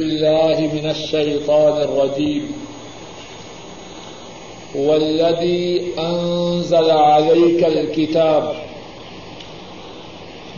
[0.00, 2.52] الله من الشيطان الرجيم.
[4.74, 8.54] والذي أنزل عليك الكتاب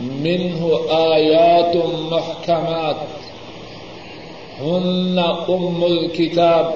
[0.01, 1.75] منه آيات
[2.11, 2.97] محكمات.
[4.61, 5.19] هن
[5.49, 6.73] أم الكتاب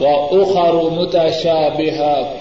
[0.00, 2.39] وأخر متشابهات.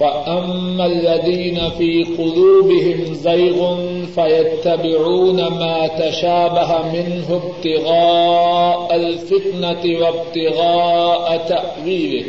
[0.00, 3.76] فأما الذين في قلوبهم زيغ
[4.14, 12.24] فيتبعون ما تشابه منه ابتغاء الفتنة وابتغاء تأويله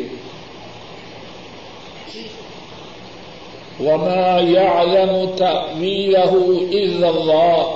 [3.80, 7.66] وما يعلم تأويله إلا الله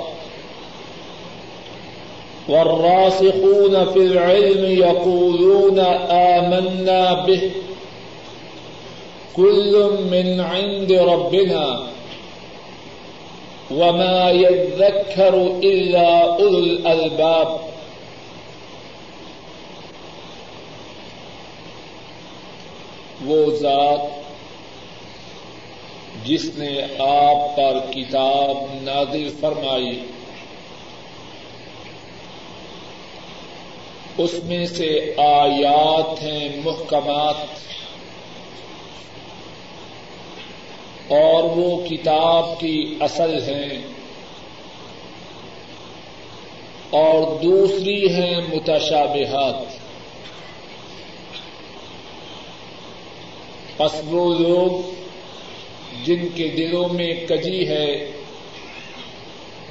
[2.49, 7.51] والراسخون في العلم يقولون آمنا به
[9.35, 11.87] كل من عند ربنا
[13.71, 17.47] وما يذكر إلا أولو الألباب.
[23.25, 24.01] وہ ذات
[26.25, 29.99] جس نے آپ پر کتاب نازل فرمائی،
[34.17, 37.35] اس میں سے آیات ہیں، محکمات
[41.07, 43.95] اور وہ کتاب کی اصل ہیں۔
[46.89, 49.85] اور دوسری ہیں متشابہات۔
[53.77, 54.93] پس وہ لوگ
[56.05, 58.11] جن کے دلوں میں کجی ہے،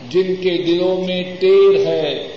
[0.08, 2.28] جن کے دلوں میں ٹیڑھ ہے،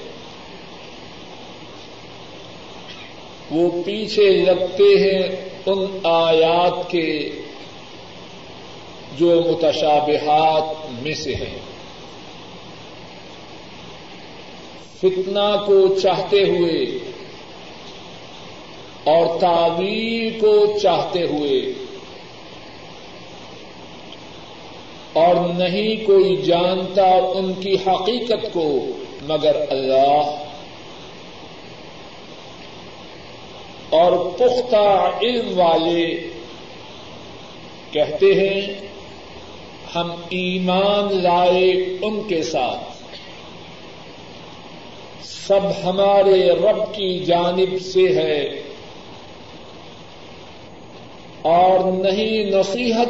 [3.52, 7.30] وہ پیچھے لگتے ہیں ان آیات کے
[9.18, 11.60] جو متشابہات میں سے ہے
[14.98, 16.84] فتنہ کو چاہتے ہوئے
[19.04, 21.62] اور تعویر کو چاہتے ہوئے
[25.14, 28.86] اور نہیں کوئی جانتا ان کی حقیقت کو
[29.22, 30.44] مگر اللہ۔
[33.90, 36.30] اور پختہ علم والے
[37.92, 38.88] کہتے ہیں
[39.98, 41.72] ہم ایمان لائے
[42.02, 42.98] ان کے ساتھ۔
[45.26, 48.44] سب ہمارے رب کی جانب سے ہے۔
[51.42, 53.08] اور نہیں نصیحت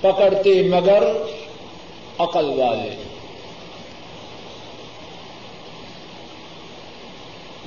[0.00, 1.02] پکڑتے مگر
[2.18, 2.96] عقل والے۔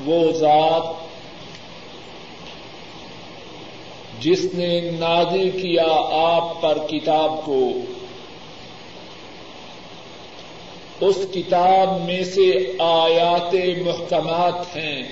[0.06, 1.08] وہ ذات
[4.20, 7.70] جس نے نازل کیا آپ پر کتاب کو
[11.02, 15.04] اس کتاب میں سے آیات محکمات ہیں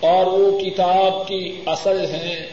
[0.00, 2.46] اور وہ کتاب کی اصل ہیں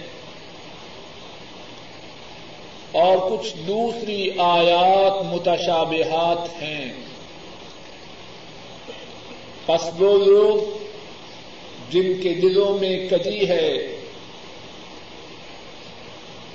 [2.91, 6.93] اور کچھ دوسری آیات متشابہات ہیں۔
[9.65, 10.77] پس وہ لوگ
[11.89, 13.97] جن کے دلوں میں کجی ہے،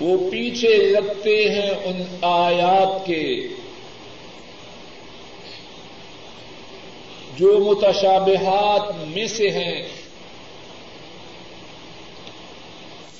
[0.00, 3.61] وہ پیچھے لگتے ہیں ان آیات کے۔
[7.36, 9.82] جو متشابہات میں سے ہیں۔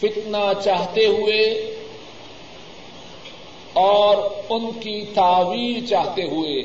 [0.00, 1.40] فتنہ چاہتے ہوئے
[3.72, 6.62] اور ان کی تعویر چاہتے ہوئے۔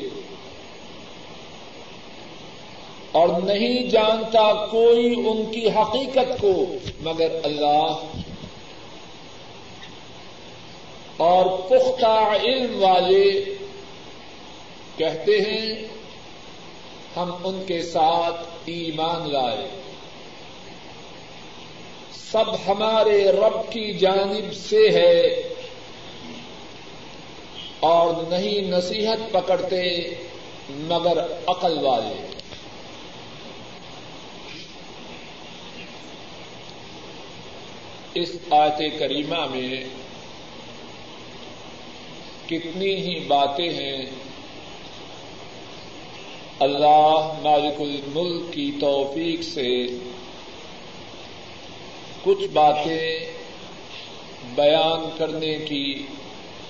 [3.11, 6.65] اور نہیں جانتا کوئی ان کی حقیقت کو،
[7.01, 8.03] مگر اللہ۔
[11.17, 13.43] اور پختہ علم والے
[14.97, 15.86] کہتے ہیں
[17.17, 19.67] ہم ان کے ساتھ ایمان لائے۔
[22.31, 25.21] سب ہمارے رب کی جانب سے ہے
[27.79, 30.09] اور نہیں نصیحت پکڑتے
[30.69, 31.17] مگر
[31.47, 32.27] عقل والے۔
[38.13, 39.83] اس آیت کریمہ میں
[42.49, 44.26] کتنی ہی باتیں ہیں۔
[46.59, 49.85] اللہ مالک الملک کی توفیق سے
[52.23, 53.33] کچھ باتیں
[54.55, 56.03] بیان کرنے کی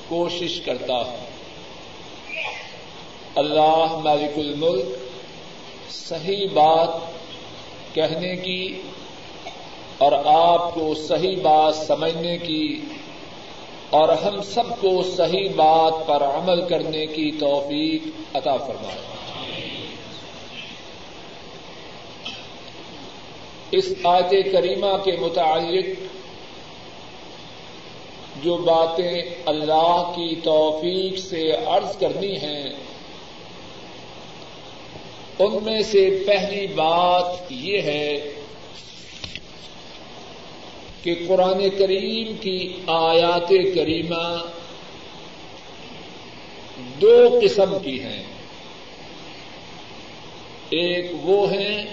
[0.08, 1.18] کوشش کرتا ہوں۔
[3.36, 4.86] اللہ مالک الملک
[5.92, 6.90] صحیح بات
[7.96, 8.82] کہنے کی
[9.98, 12.82] اور آپ کو صحیح بات سمجھنے کی
[13.90, 18.02] اور ہم سب کو صحیح بات پر عمل کرنے کی توفیق
[18.34, 19.17] عطا فرمائے۔
[23.72, 25.86] اس آیت کریمہ کے متعلق
[28.44, 32.70] جو باتیں اللہ کی توفیق سے عرض کرنی ہیں،
[35.40, 38.34] ان میں سے پہلی بات یہ ہے
[41.04, 44.38] کہ قرآن کریم کی آیات کریمہ
[47.02, 48.24] دو قسم کی ہیں۔
[50.70, 51.86] ایک وہ ہیں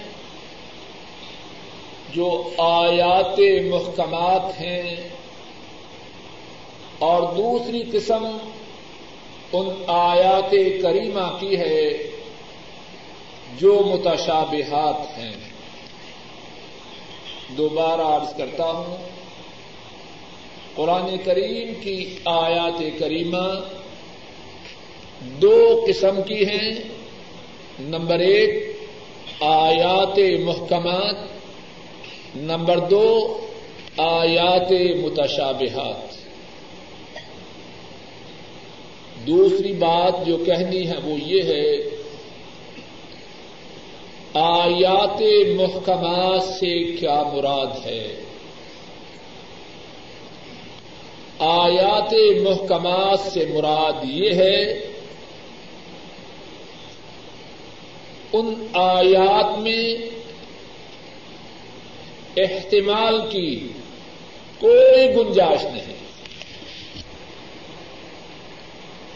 [2.15, 4.95] جو آیات محکمات ہیں
[6.99, 8.37] اور دوسری قسم
[9.53, 10.51] ان آیات
[10.81, 12.09] کریمہ کی ہے
[13.57, 15.35] جو متشابہات ہیں۔
[17.57, 18.97] دوبارہ عرض کرتا ہوں،
[20.75, 23.59] قرآن کریم کی آیات کریمہ
[25.21, 26.71] دو قسم کی ہیں۔
[27.79, 28.77] نمبر ایک،
[29.39, 31.34] آیات محکمات
[32.35, 33.37] نمبر دو،
[33.97, 34.71] آیات
[35.03, 36.15] متشابہات۔
[39.27, 41.75] دوسری بات جو کہنی ہے وہ یہ ہے،
[44.33, 45.21] آیات
[45.55, 48.15] محکمات سے کیا مراد ہے؟
[51.39, 54.61] آیات محکمات سے مراد یہ ہے،
[58.33, 60.14] ان آیات میں
[62.37, 63.67] احتمال کی
[64.59, 65.95] کوئی گنجائش نہیں۔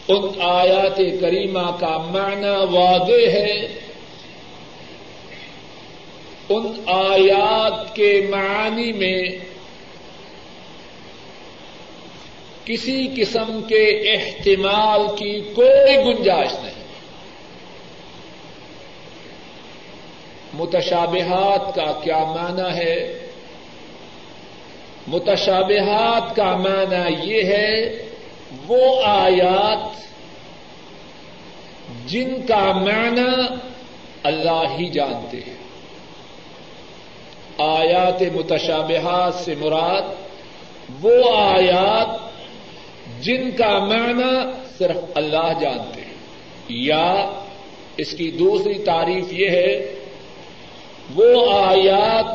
[0.08, 3.66] ان آیات کریمہ کا معنی واضح ہے۔
[6.48, 9.22] ان آیات کے معانی میں
[12.64, 16.79] کسی قسم کے احتمال کی کوئی گنجائش نہیں۔
[20.60, 23.18] متشابہات کا کیا معنی ہے؟
[25.06, 28.02] متشابہات کا معنی یہ ہے،
[28.68, 30.00] وہ آیات
[32.06, 33.46] جن کا معنی
[34.22, 35.56] اللہ ہی جانتے ہیں۔
[37.58, 40.02] آیات متشابہات سے مراد
[41.02, 42.30] وہ آیات
[43.24, 46.14] جن کا معنی صرف اللہ جانتے ہیں۔
[46.68, 47.30] یا
[47.96, 49.99] اس کی دوسری تعریف یہ ہے
[51.14, 52.26] وہ آیات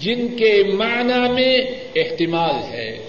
[0.00, 1.56] جن کے معنی میں
[1.96, 3.08] احتمال ہے۔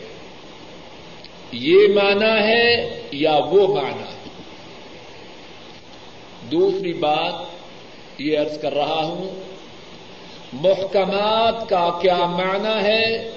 [1.51, 4.17] یہ معنی ہے یا وہ معنی؟ ہے
[6.51, 7.33] دوسری بات
[8.17, 9.27] یہ عرض کر رہا ہوں،
[10.53, 13.29] محکمات کا کیا معنی ہے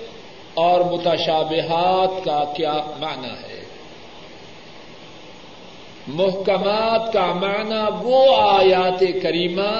[0.55, 3.65] اور متشابہات کا کیا معنی ہے؟
[6.07, 9.71] محکمات کا معنی وہ آیات کریمہ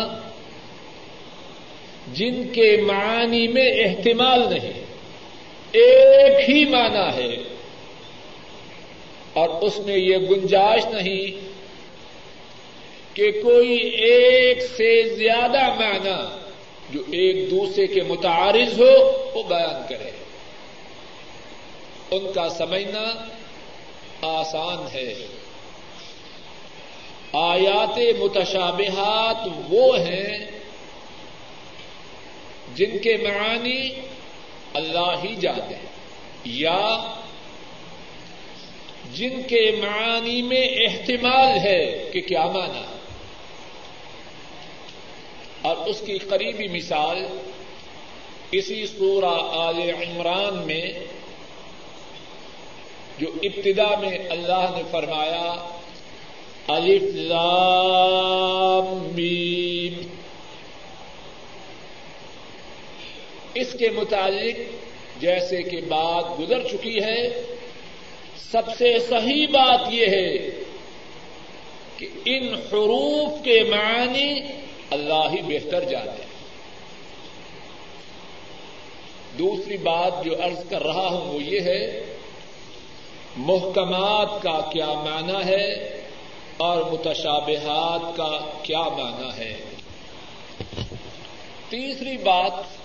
[2.13, 4.85] جن کے معنی میں احتمال نہیں،
[5.73, 7.37] ایک ہی معنی ہے۔
[9.33, 11.49] اور اس میں یہ گنجائش نہیں
[13.17, 16.39] کہ کوئی ایک سے زیادہ معنی
[16.91, 20.11] جو ایک دوسرے کے متعارض ہو، وہ بیان کرے۔
[22.11, 23.27] ان کا سمجھنا
[24.23, 25.15] آسان ہے۔
[27.33, 30.60] آیات متشابہات وہ ہیں
[32.75, 33.91] جن کے معانی
[34.75, 35.89] اللہ ہی جاتے ہیں،
[36.45, 36.83] یا
[39.13, 42.83] جن کے معانی میں احتمال ہے کہ کیا مانا
[45.63, 47.27] اور اس کی قریبی مثال
[48.51, 50.87] اسی سورہ آل عمران میں،
[53.19, 55.49] جو ابتدا میں اللہ نے فرمایا،
[56.67, 59.95] الف لام میم۔
[63.55, 64.59] اس کے متعلق
[65.21, 67.43] جیسے کہ بات گزر چکی ہے،
[68.51, 70.51] سب سے صحیح بات یہ ہے
[71.97, 74.41] کہ ان حروف کے معنی
[74.91, 76.25] اللہ ہی بہتر جانے
[79.39, 82.05] دوسری بات جو عرض کر رہا ہوں وہ یہ ہے،
[83.37, 85.67] محکمات کا کیا معنی ہے
[86.57, 89.57] اور متشابہات کا کیا معنی ہے۔
[91.69, 92.80] تیسری بات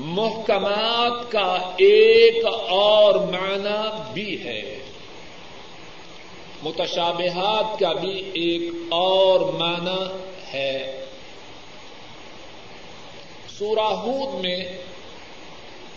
[0.00, 4.78] محکمات کا ایک اور معنی بھی ہے۔
[6.62, 10.06] متشابہات کا بھی ایک اور معنی
[10.52, 11.04] ہے۔
[13.58, 14.64] سورہ ہود میں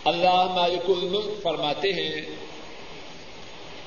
[0.05, 2.21] اللہ مالک الملک فرماتے ہیں،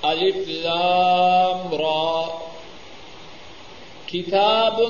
[0.03, 2.39] الف لام را۔
[4.07, 4.81] کتاب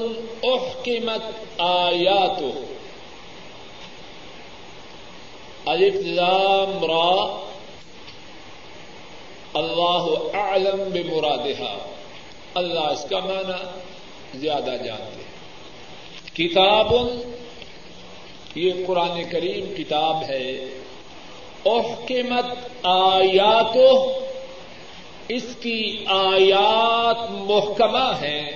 [0.42, 2.73] احکمت آیاتو
[5.66, 7.44] الف لام را
[9.54, 11.78] اللہ اعلم بمرادها
[12.54, 13.80] اللہ اس کا معنی
[14.38, 15.34] زیادہ جانتے ہیں۔
[16.36, 16.94] کتاب
[18.54, 20.64] یہ قرآن کریم کتاب ہے۔
[21.66, 23.76] احکمت آیات،
[25.28, 28.50] اس کی آیات محکمہ ہیں۔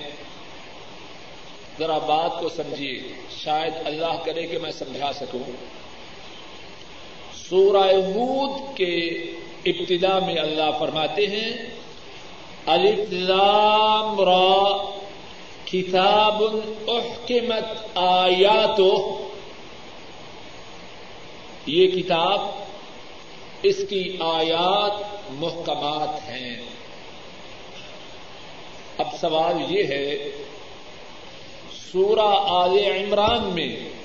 [1.79, 2.99] ذرا بات کو سمجھیے،
[3.37, 5.39] شاید اللہ کرے کہ میں سمجھا سکوں۔
[7.49, 8.95] سورہ ہود کے
[9.65, 11.51] ابتدا میں اللہ فرماتے ہیں
[13.13, 14.77] لام را،
[15.65, 16.43] کتاب
[16.87, 18.81] احکمت آیات
[21.65, 22.41] یہ کتاب،
[23.63, 24.93] اس کی آیات
[25.29, 26.55] محکمات ہیں۔
[28.97, 30.31] اب سوال یہ ہے،
[31.91, 33.98] سورہ آل عمران میں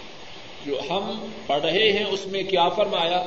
[0.66, 3.24] جو ہم پڑھ رہے ہیں، اس میں کیا فرمایا؟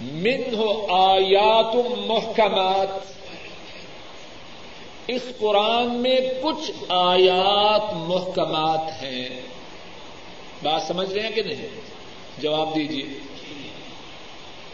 [0.00, 2.88] من ہو آیات محکمات۔
[5.06, 9.28] اس قرآن میں کچھ آیات محکمات ہیں۔
[10.62, 11.66] بات سمجھ رہے ہیں کہ نہیں؟
[12.38, 13.04] جواب دیجیے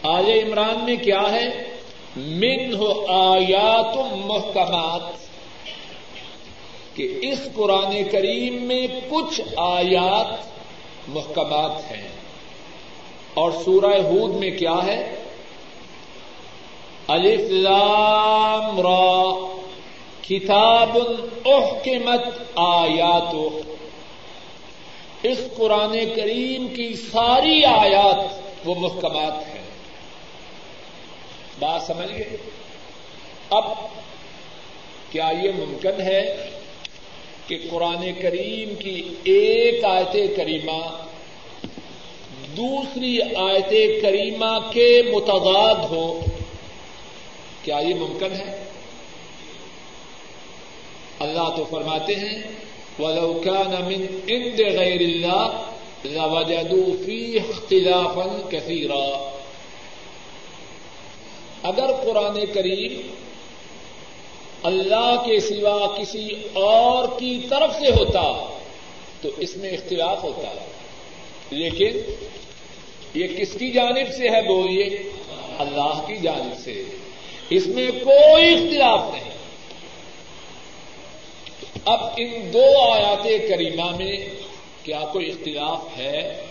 [0.03, 1.69] آج عمران میں کیا ہے؟
[2.15, 5.32] من ہو آیات محکمات۔
[6.95, 10.45] کہ اس قرآن کریم میں کچھ آیات
[11.07, 12.07] محکمات ہیں۔
[13.33, 15.23] اور سورہ ہود میں کیا ہے؟
[17.07, 19.23] الف لام را۔
[20.21, 20.97] کتاب
[21.45, 23.35] احکمت آیات
[25.23, 29.63] اس قرآن کریم کی ساری آیات وہ محکمات ہیں۔
[31.59, 32.37] بات سمجھ گئے؟
[33.49, 33.63] اب
[35.11, 36.49] کیا یہ ممکن ہے
[37.47, 41.03] کہ قرآن کریم کی ایک آیت کریمہ
[42.57, 46.25] دوسری آیت کریمہ کے متضاد ہو
[47.63, 48.63] کیا یہ ممکن ہے؟
[51.19, 52.43] اللہ تو فرماتے ہیں،
[52.99, 55.49] وَلَوْ كَانَ مِنْ عِنْدِ غَيْرِ اللَّهِ
[56.03, 59.29] لَوَجَدُوا فِيهِ اخْتِلَافًا كَثِيرًا۔
[61.63, 63.22] اگر قرآن کریم
[64.63, 68.57] اللہ کے سوا کسی اور کی طرف سے ہوتا
[69.21, 70.65] تو اس میں اختلاف ہوتا
[71.49, 71.99] لیکن
[73.13, 74.89] یہ کس کی جانب سے ہے بولیے
[75.57, 76.83] اللہ کی جانب سے۔
[77.49, 79.33] اس میں کوئی اختلاف نہیں۔
[81.85, 84.17] اب ان دو آیات کریمہ میں
[84.83, 86.45] کیا کوئی اختلاف ہے؟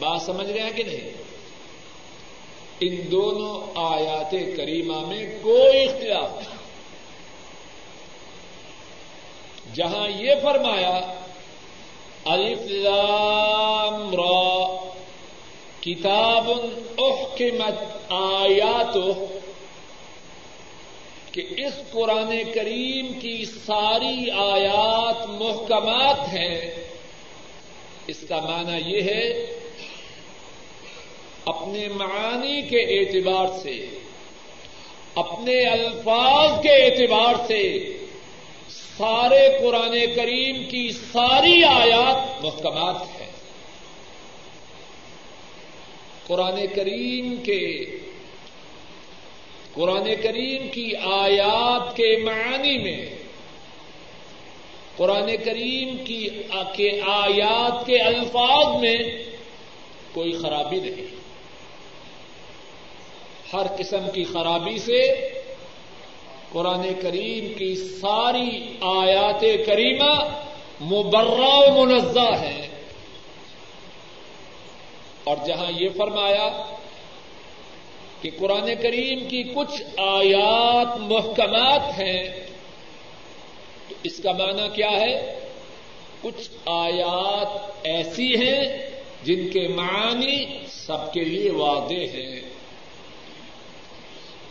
[0.00, 1.10] بات سمجھ رہے ہیں کہ نہیں؟
[2.80, 6.61] ان دونوں آیات کریمہ میں کوئی اختلاف نہیں۔
[9.74, 11.00] جہاں یہ فرمایا،
[12.24, 14.76] الف لام را،
[15.80, 16.50] کتاب
[16.98, 18.96] احکمت آیات،
[21.32, 26.70] کہ اس قرآن کریم کی ساری آیات محکمات ہیں۔
[28.06, 29.28] اس کا معنی یہ ہے،
[31.46, 33.86] اپنے معانی کے اعتبار سے،
[35.14, 37.62] اپنے الفاظ کے اعتبار سے
[38.96, 43.30] سارے قرآن کریم کی ساری آیات محکمات ہیں۔
[46.26, 47.84] قرآن کریم کے
[49.74, 53.06] قرآن کریم کی آیات کے معنی میں،
[54.96, 56.28] قرآن کریم کی
[57.06, 58.98] آیات کے الفاظ میں
[60.12, 61.22] کوئی خرابی نہیں۔
[63.52, 65.28] ہر قسم کی خرابی سے
[66.52, 70.28] قرآن کریم کی ساری آیات کریمہ
[70.80, 72.68] مبرہ و منزہ ہیں۔
[75.24, 76.74] اور جہاں یہ فرمایا
[78.22, 82.22] کہ قرآن کریم کی کچھ آیات محکمات ہیں،
[83.88, 85.38] تو اس کا معنی کیا ہے؟
[86.22, 88.90] کچھ آیات ایسی ہیں
[89.22, 92.51] جن کے معنی سب کے لیے واضح ہیں۔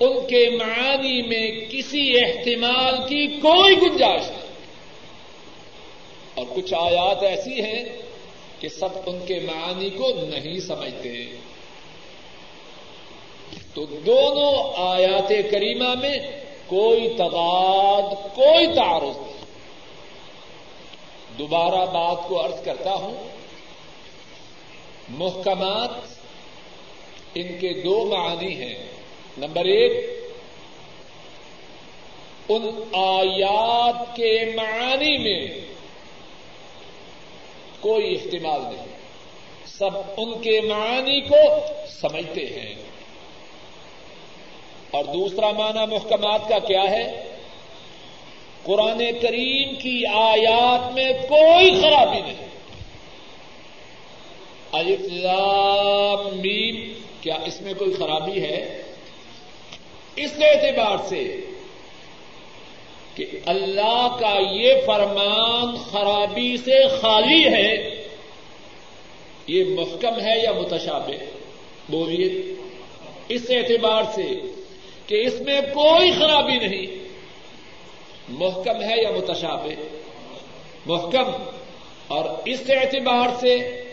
[0.01, 4.41] ان کے معنی میں کسی احتمال کی کوئی گنجائش نہیں۔
[6.35, 7.83] اور کچھ آیات ایسی ہیں
[8.59, 11.25] کہ سب ان کے معنی کو نہیں سمجھتے۔
[13.73, 16.17] تو دونوں آیات کریمہ میں
[16.67, 19.45] کوئی تضاد، کوئی تعارف نہیں۔
[21.37, 23.27] دوبارہ بات کو ارض کرتا ہوں۔
[25.09, 25.89] محکمات
[27.35, 28.90] ان کے دو معنی ہیں۔
[29.37, 30.09] نمبر ایک،
[32.49, 35.47] ان آیات کے معنی میں
[37.79, 38.85] کوئی احتمال نہیں۔
[39.65, 41.35] سب ان کے معنی کو
[41.87, 42.75] سمجھتے ہیں۔
[44.91, 47.23] اور دوسرا معنی محکمات کا کیا ہے؟
[48.63, 52.51] قرآن کریم کی آیات میں کوئی خرابی نہیں۔
[56.35, 58.80] میم، کیا اس میں کوئی خرابی ہے؟
[60.15, 61.37] اس اعتبار سے
[63.15, 67.89] کہ اللہ کا یہ فرمان خرابی سے خالی ہے،
[69.47, 71.11] یہ محکم ہے یا متشابہ؟
[71.89, 72.53] بولیے۔
[73.29, 74.27] اس اعتبار سے
[75.07, 77.07] کہ اس میں کوئی خرابی نہیں۔
[78.29, 79.69] محکم ہے یا متشابہ؟
[80.85, 81.31] محکم۔
[82.07, 83.83] اور اس اعتبار سے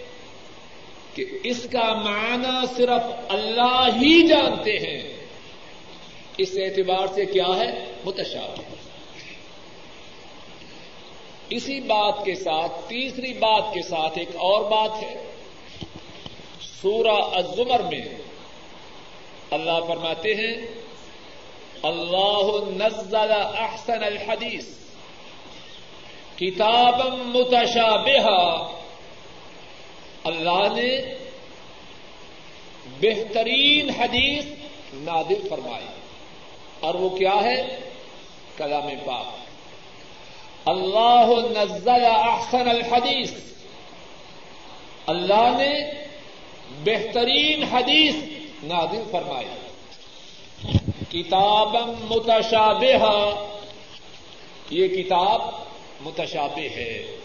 [1.15, 5.18] کہ اس کا معنی صرف اللہ ہی جانتے ہیں۔
[6.39, 8.63] اس اعتبار سے کیا ہے؟ متشابہ.
[11.51, 15.27] اسی بات کے ساتھ، تیسری بات کے ساتھ ایک اور بات ہے۔
[16.83, 18.05] سورہ الزمر میں
[19.51, 20.55] اللہ فرماتے ہیں،
[21.83, 24.67] اللہ نزل احسن الحدیث
[26.37, 28.73] کتاب متشابہ
[30.25, 31.15] اللہ نے
[33.01, 34.45] بہترین حدیث
[34.95, 35.98] نادر فرمائی۔
[36.81, 37.79] اور وہ کیا ہے؟
[38.57, 39.25] کلام پاک۔
[40.69, 43.33] اللہ نزل احسن الحدیث۔
[45.07, 45.91] اللہ نے
[46.85, 48.15] بہترین حدیث
[48.63, 49.47] نادر فرمائی۔
[51.11, 51.77] کتاب
[52.11, 53.47] متشابہ
[54.71, 55.43] یہ کتاب
[56.01, 57.17] متشابہ ہے۔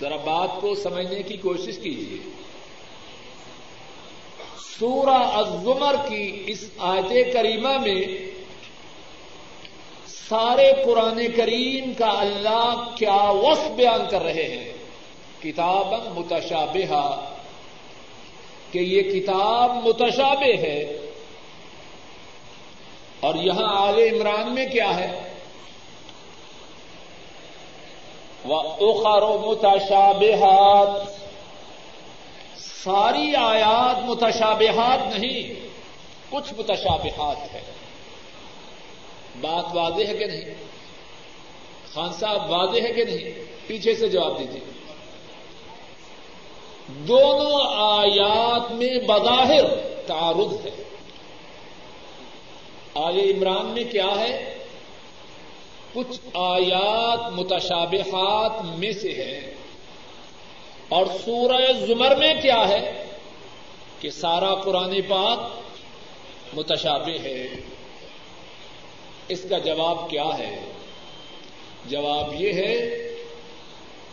[0.00, 2.30] ذرا بات کو سمجھنے کی کوشش کیجیے
[4.82, 8.30] سورہ الزمر کی اس آیت کریمہ میں
[10.06, 14.72] سارے قرآن کریم کا اللہ کیا وصف بیان کر رہے ہیں۔
[15.42, 17.20] کتاب متشابہ
[18.72, 20.98] کہ یہ کتاب متشابہ ہے۔
[23.20, 25.34] اور یہاں آل عمران میں کیا ہے؟
[28.44, 31.21] وہ اخر و متشابہات۔
[32.84, 35.68] ساری آیات متشابہات نہیں،
[36.30, 37.60] کچھ متشابہات ہے
[39.40, 40.54] بات واضح ہے کہ نہیں؟
[41.92, 44.60] خان صاحب واضح ہے کہ نہیں؟ پیچھے سے جواب دیجیے
[46.88, 49.64] دونوں آیات میں بظاہر
[50.06, 50.82] تعارض ہے۔
[52.94, 54.58] آل عمران میں کیا ہے؟
[55.94, 59.54] کچھ آیات متشابہات میں سے ہے
[60.92, 63.04] اور سورہ زمر میں کیا ہے
[64.00, 65.38] کہ سارا قرآن پاک
[66.56, 67.48] متشابہ ہے۔
[69.28, 70.60] اس کا جواب کیا ہے؟
[71.86, 72.78] جواب یہ ہے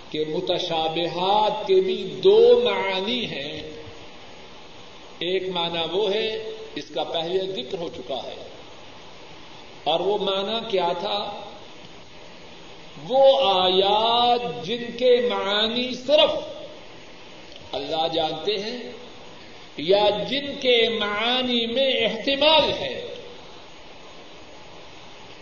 [0.10, 3.62] کہ متشابہات کے بھی دو معنی ہیں۔
[5.20, 8.36] ایک معنی وہ ہے، اس کا پہلے ذکر ہو چکا ہے۔
[9.84, 11.42] اور وہ معنی کیا تھا؟
[13.10, 16.59] وہ آیات جن کے معنی صرف
[17.72, 18.78] اللہ جانتے ہیں
[19.78, 22.94] یا جن کے معانی میں احتمال ہے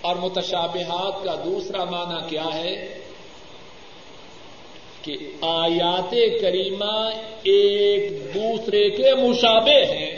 [0.01, 2.75] اور متشابہات کا دوسرا معنی کیا ہے
[5.01, 6.95] کہ آیات کریمہ
[7.43, 10.11] ایک دوسرے کے مشابے ہیں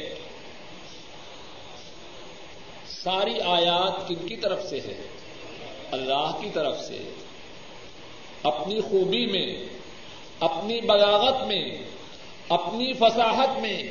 [2.87, 5.01] ساری آیات کن کی طرف سے ہے
[5.91, 6.97] اللہ کی طرف سے
[8.43, 9.47] اپنی خوبی میں
[10.39, 11.63] اپنی بلاغت میں
[12.49, 13.83] اپنی فصاحت میں،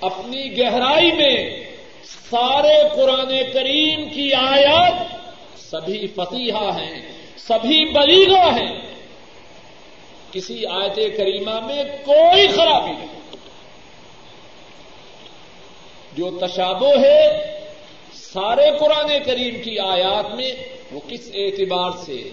[0.00, 1.64] اپنی گہرائی میں
[2.04, 4.94] سارے قرآن کریم کی آیات
[5.60, 8.80] سبھی فصیحہ ہیں، سبھی بلیغا ہیں۔
[10.32, 13.36] کسی آیت کریمہ میں کوئی خرابی نہیں۔
[16.12, 17.42] جو تشابو ہے
[18.14, 20.52] سارے قرآن کریم کی آیات میں،
[20.92, 22.30] وہ کس اعتبار سے؟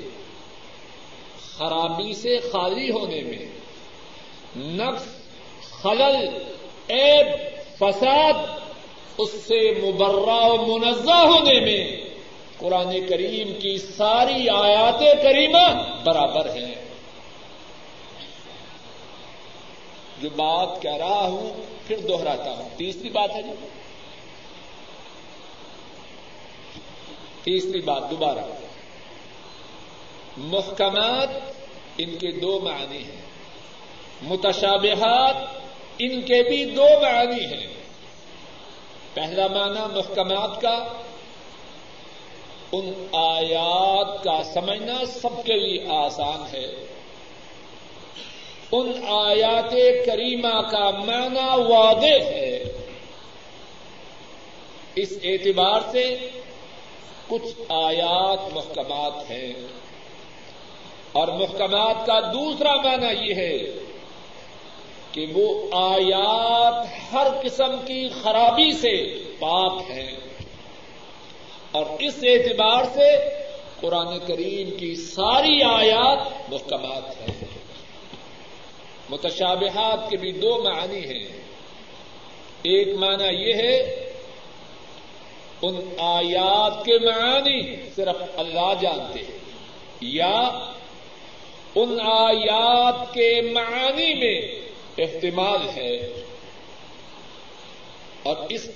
[1.58, 3.45] خرابی سے خالی ہونے میں،
[4.58, 5.18] نقص
[5.81, 6.27] خلل،
[6.89, 7.27] عیب،
[7.77, 8.33] فساد،
[9.17, 12.09] اس سے مبرہ و منزہ ہونے میں
[12.57, 16.75] قرآن کریم کی ساری آیات کریمہ برابر ہیں۔
[20.21, 21.49] جو بات کہہ رہا ہوں،
[21.87, 23.53] پھر دوہراتا ہوں۔ تیسری بات ہے جی۔
[27.43, 28.45] تیسری بات دوبارہ۔
[30.37, 31.29] محکمات
[31.97, 33.21] ان کے دو معنی ہیں۔
[34.21, 35.35] متشابہات
[35.99, 37.67] ان کے بھی دو معنی ہیں۔
[39.13, 40.88] پہلا معنی محکمات کا،
[42.71, 46.67] ان آیات کا سمجھنا سب کے لیے آسان ہے۔
[48.71, 49.71] ان آیات
[50.05, 52.63] کریمہ کا معنی واضح ہے۔
[54.95, 56.17] اس اعتبار سے
[57.27, 59.53] کچھ آیات محکمات ہیں۔
[61.12, 63.88] اور محکمات کا دوسرا معنی یہ ہے
[65.12, 70.15] کہ وہ آیات ہر قسم کی خرابی سے پاک ہیں۔
[71.72, 73.30] اور اس اعتبار سے
[73.80, 77.45] قرآن کریم کی ساری آیات محکمات ہیں۔
[79.10, 81.28] متشابہات کے بھی دو معنی ہیں۔
[82.63, 83.78] ایک معنی یہ ہے،
[85.62, 89.38] ان آیات کے معنی صرف اللہ جانتے ہیں،
[90.02, 90.69] یا
[91.76, 94.59] ان آیات کے معنی میں
[95.01, 95.95] احتمال ہے
[98.23, 98.69] اور اس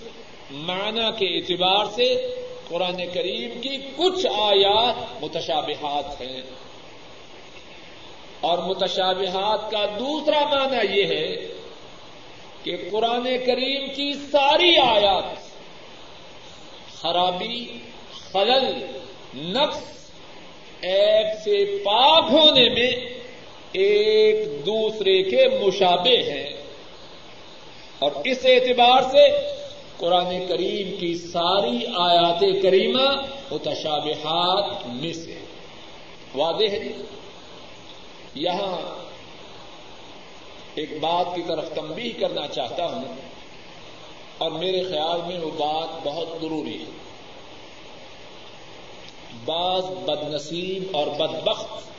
[0.51, 2.35] معنی کے اعتبار سے
[2.67, 6.41] قرآن کریم کی کچھ آیات متشابہات ہیں۔
[8.41, 11.35] اور متشابہات کا دوسرا معنی یہ ہے
[12.63, 15.25] کہ قرآن کریم کی ساری آیات
[17.01, 17.79] خرابی،
[18.31, 18.85] خلل
[19.35, 20.09] نقص
[20.81, 23.12] ایپ سے پاک ہونے میں
[23.73, 26.53] ایک دوسرے کے مشابے ہیں۔
[27.99, 29.31] اور اس اعتبار سے
[29.97, 35.39] قرآن کریم کی ساری آیات کریمہ متشابہات میں سے
[36.35, 36.87] واضح ہے؟
[38.35, 38.99] یہاں
[40.75, 43.03] ایک بات کی طرف تنبیہ کرنا چاہتا ہوں،
[44.37, 46.91] اور میرے خیال میں وہ بات بہت ضروری ہے۔
[49.45, 51.92] بعض بد نصیب اور بدبخت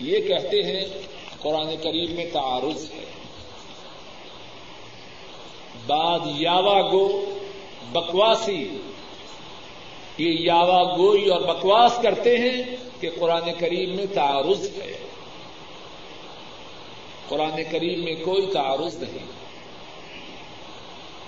[0.00, 0.84] یہ کہتے ہیں
[1.40, 3.04] قرآن کریم میں تعارض ہے۔
[5.86, 7.38] بعد یاوا گو،
[7.92, 8.68] بکواسی۔
[10.18, 14.98] یہ یاوا گوئی اور بکواس کرتے ہیں کہ قرآن کریم میں تعارض ہے۔
[17.28, 19.26] قرآن کریم میں کوئی تعارض نہیں۔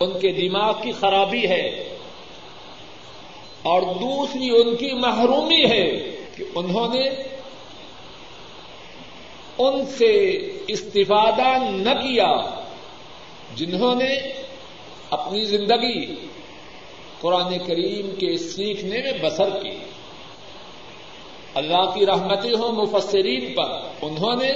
[0.00, 1.96] ان کے دماغ کی خرابی ہے۔
[3.62, 7.37] اور دوسری ان کی محرومی ہے کہ انہوں نے
[9.58, 10.34] ان سے
[10.68, 12.62] استفادہ نہ کیا
[13.54, 14.32] جنہوں نے
[15.10, 16.14] اپنی زندگی
[17.20, 19.78] قرآن کریم کے سیکھنے میں بسر کی۔
[21.54, 24.52] اللہ کی رحمتیں ہوں مفسرین پر۔ انہوں نے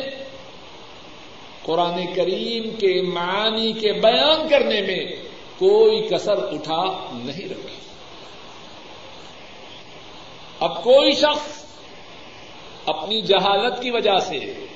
[1.62, 5.04] قرآن کریم کے معانی کے بیان کرنے میں
[5.58, 7.76] کوئی کسر اٹھا نہیں رکھی
[10.60, 11.64] اب کوئی شخص
[12.86, 14.66] اپنی جہالت کی وجہ سے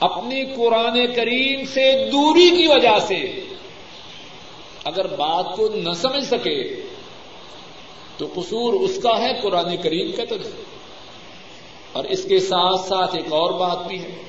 [0.00, 3.40] اپنی قرآن کریم سے دوری کی وجہ سے
[4.84, 6.82] اگر بات کو نہ سمجھ سکے
[8.16, 10.34] تو قصور اس کا ہے قرآن کریم کا تو
[11.92, 14.22] اور اس کے ساتھ ساتھ ایک اور بات بھی ہے۔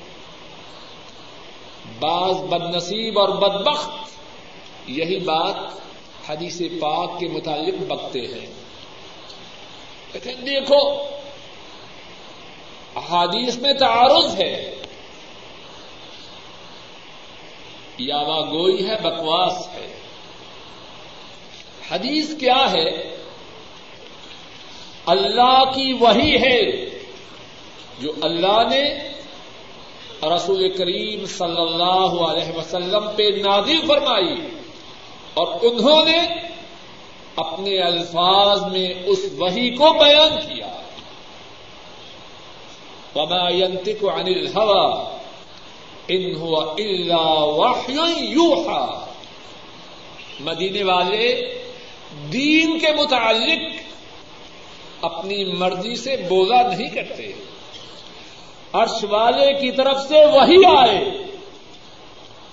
[2.00, 3.90] بعض بد نصیب اور بدبخت
[4.86, 5.56] یہی بات
[6.30, 8.46] حدیث پاک کے متعلق بکتے ہیں۔
[10.12, 10.90] لیکن دیکھو،
[12.96, 14.74] احادیث میں تعارض ہے۔
[17.98, 19.96] یاوا گوئی ہے، بکواس ہے۔
[21.90, 23.16] حدیث کیا ہے؟
[25.06, 26.62] اللہ کی وہی ہے،
[27.98, 29.12] جو اللہ نے
[30.22, 34.48] رسول کریم صلی اللہ علیہ وسلم پہ نازل فرمائی،
[35.34, 36.18] اور انہوں نے
[37.36, 40.82] اپنے الفاظ میں اس وہی کو بیان کیا۔
[43.14, 45.15] وما ينطق عن الهوى۔
[46.08, 48.86] ان هو الا وحي يوحى
[50.40, 51.54] مدینے والے
[52.32, 53.72] دین کے متعلق
[55.00, 57.32] اپنی مرضی سے بولا نہیں کرتے۔
[58.72, 61.04] عرش والے کی طرف سے وہی آئے۔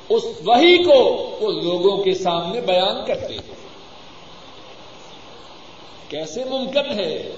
[0.10, 1.00] اس وہی کو
[1.42, 3.54] وہ لوگوں کے سامنے بیان کرتے۔ ہیں
[6.10, 7.36] کیسے ممکن ہے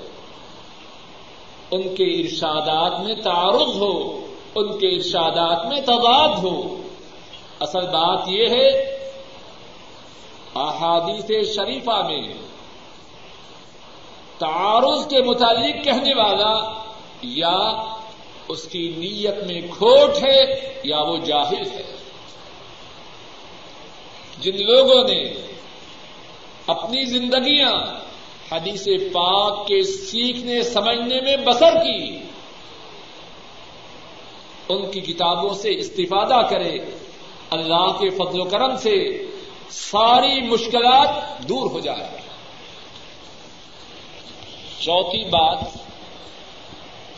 [1.72, 4.25] ان کے ارشادات میں تعارض ہو؟
[4.56, 6.82] ان کے ارشادات میں تضاد ہو۔
[7.60, 8.68] اصل بات یہ ہے،
[10.56, 12.34] احادیث شریفہ میں
[14.38, 16.74] تعارض کے متعلق کہنے والا
[17.22, 17.84] یا
[18.48, 21.96] اس کی نیت میں کھوٹ ہے یا وہ جاہل ہے۔
[24.42, 25.34] جن لوگوں نے
[26.68, 27.72] اپنی زندگیاں
[28.52, 32.18] حدیث پاک کے سیکھنے، سمجھنے میں بسر کی
[34.70, 36.78] ان کی کتابوں سے استفادہ کرے۔
[37.50, 39.26] اللہ کے فضل و کرم سے
[39.70, 42.08] ساری مشکلات دور ہو جائے۔
[44.80, 45.60] چوتھی بات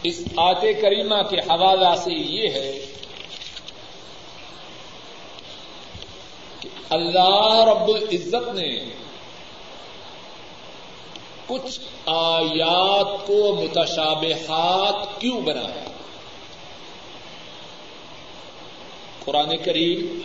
[0.04, 2.86] اس آت کریمہ کے حوالہ سے یہ ہے
[6.60, 8.86] کہ اللہ رب العزت نے
[11.48, 15.97] کچھ آیات کو متشابہات کیوں بنایا؟
[19.28, 20.20] قرآن کریم،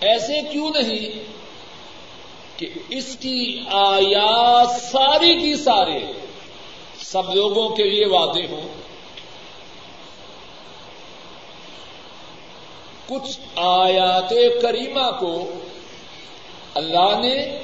[0.00, 1.22] ایسے کیوں نہیں
[2.56, 6.12] کہ اس کی آیات ساری کی سارے
[7.00, 8.68] سب لوگوں کے لیے واضح ہوں؟
[13.08, 15.52] کچھ آیات کریمہ کو
[16.74, 17.58] اللہ نے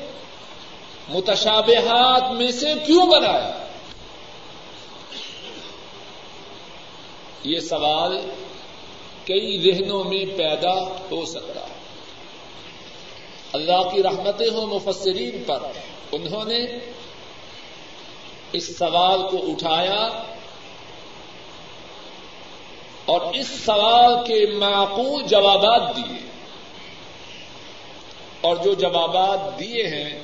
[1.09, 3.67] متشابہات میں سے کیوں بنایا؟
[7.45, 8.19] یہ سوال
[9.25, 11.75] کئی ذہنوں میں پیدا ہو سکتا۔ ہے
[13.53, 15.59] اللہ کی رحمتیں ہوں مفسرین پر۔
[16.13, 16.67] انہوں نے
[18.53, 20.23] اس سوال کو اٹھایا
[23.05, 26.19] اور اس سوال کے معقول جوابات دیے۔
[28.41, 30.21] اور جو جوابات دیے ہیں،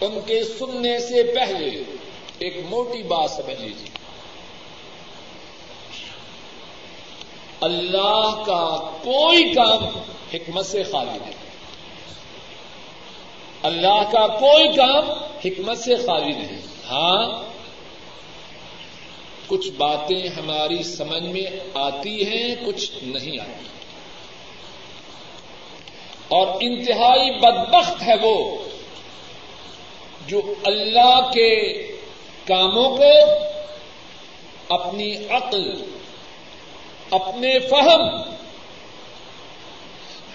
[0.00, 1.70] ان کے سننے سے پہلے
[2.38, 3.97] ایک موٹی بات سمجھ لیجیے
[7.60, 9.84] اللہ کا کوئی کام
[10.34, 11.32] حکمت سے خالی نہیں۔
[13.62, 15.10] اللہ کا کوئی کام
[15.44, 17.42] حکمت سے خالی نہیں۔ ہاں
[19.46, 23.64] کچھ باتیں ہماری سمجھ میں آتی ہیں، کچھ نہیں آتی۔
[26.28, 28.56] اور انتہائی بدبخت ہے وہ
[30.26, 31.82] جو اللہ کے
[32.44, 33.12] کاموں کو
[34.68, 35.97] اپنی عقل
[37.10, 38.32] اپنے فہم،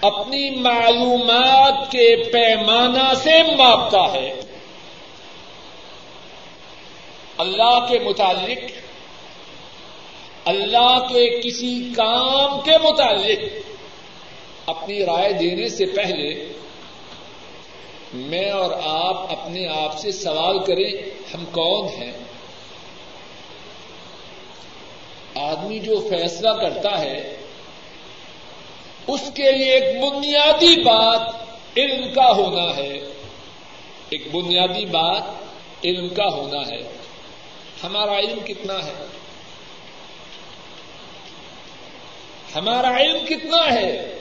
[0.00, 4.40] اپنی معلومات کے پیمانہ سے ماپتا ہے۔
[7.38, 8.58] اللہ کے متعلق،
[10.44, 13.70] اللہ کے کسی کام کے متعلق
[14.66, 16.52] اپنی رائے دینے سے پہلے
[18.12, 20.92] میں اور آپ اپنے آپ سے سوال کریں،
[21.34, 22.12] ہم کون ہیں؟
[25.34, 27.36] آدمی جو فیصلہ کرتا ہے،
[29.06, 31.20] اس کے لیے ایک بنیادی بات
[31.76, 32.98] علم کا ہونا ہے۔
[34.08, 35.22] ایک بنیادی بات
[35.84, 36.92] علم کا ہونا ہے۔
[37.84, 39.06] ہمارا علم کتنا ہے؟
[42.54, 44.18] ہمارا علم کتنا ہے؟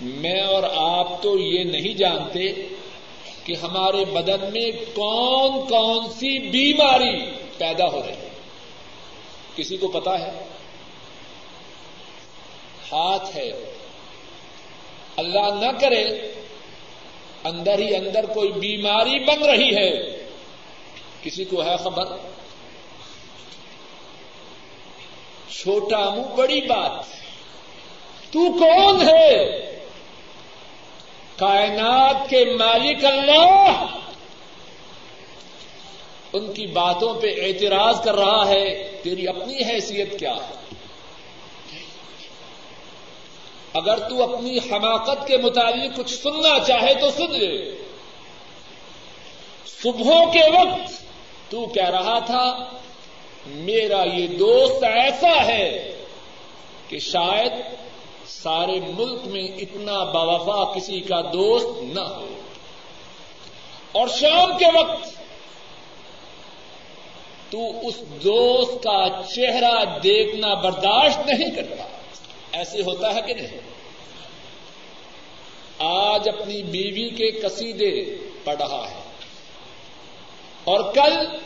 [0.00, 2.52] میں اور آپ تو یہ نہیں جانتے
[3.44, 8.31] کہ ہمارے بدن میں کون کون سی بیماری پیدا ہو رہی ہے۔
[9.56, 10.44] کسی کو پتا ہے؟
[12.92, 13.50] ہاتھ ہے۔
[15.16, 16.04] اللہ نہ کرے،
[17.44, 20.24] اندر ہی اندر کوئی بیماری بن رہی ہے۔
[21.22, 22.04] کسی کو ہے خبر؟
[25.50, 27.04] چھوٹا منہ، بڑی بات۔
[28.32, 29.46] تو کون ہے؟
[31.36, 33.86] کائنات کے مالک اللہ۔
[36.32, 40.74] ان کی باتوں پہ اعتراض کر رہا ہے۔ تیری اپنی حیثیت کیا ہے؟
[43.74, 47.82] اگر تو اپنی حماقت کے مطابق کچھ سننا چاہے تو سن لے۔
[49.66, 51.02] صبحوں کے وقت
[51.50, 52.68] تو کہہ رہا تھا،
[53.46, 56.02] میرا یہ دوست ایسا ہے
[56.88, 57.52] کہ شاید
[58.26, 62.28] سارے ملک میں اتنا باوفا کسی کا دوست نہ ہو۔
[63.92, 65.21] اور شام کے وقت
[67.52, 71.84] تو اس دوست کا چہرہ دیکھنا برداشت نہیں کرتا۔
[72.52, 73.60] ایسے ہوتا ہے کہ نہیں؟
[75.78, 79.00] آج اپنی بیوی کے قصیدے پڑھ رہا ہے
[80.64, 81.38] اور کل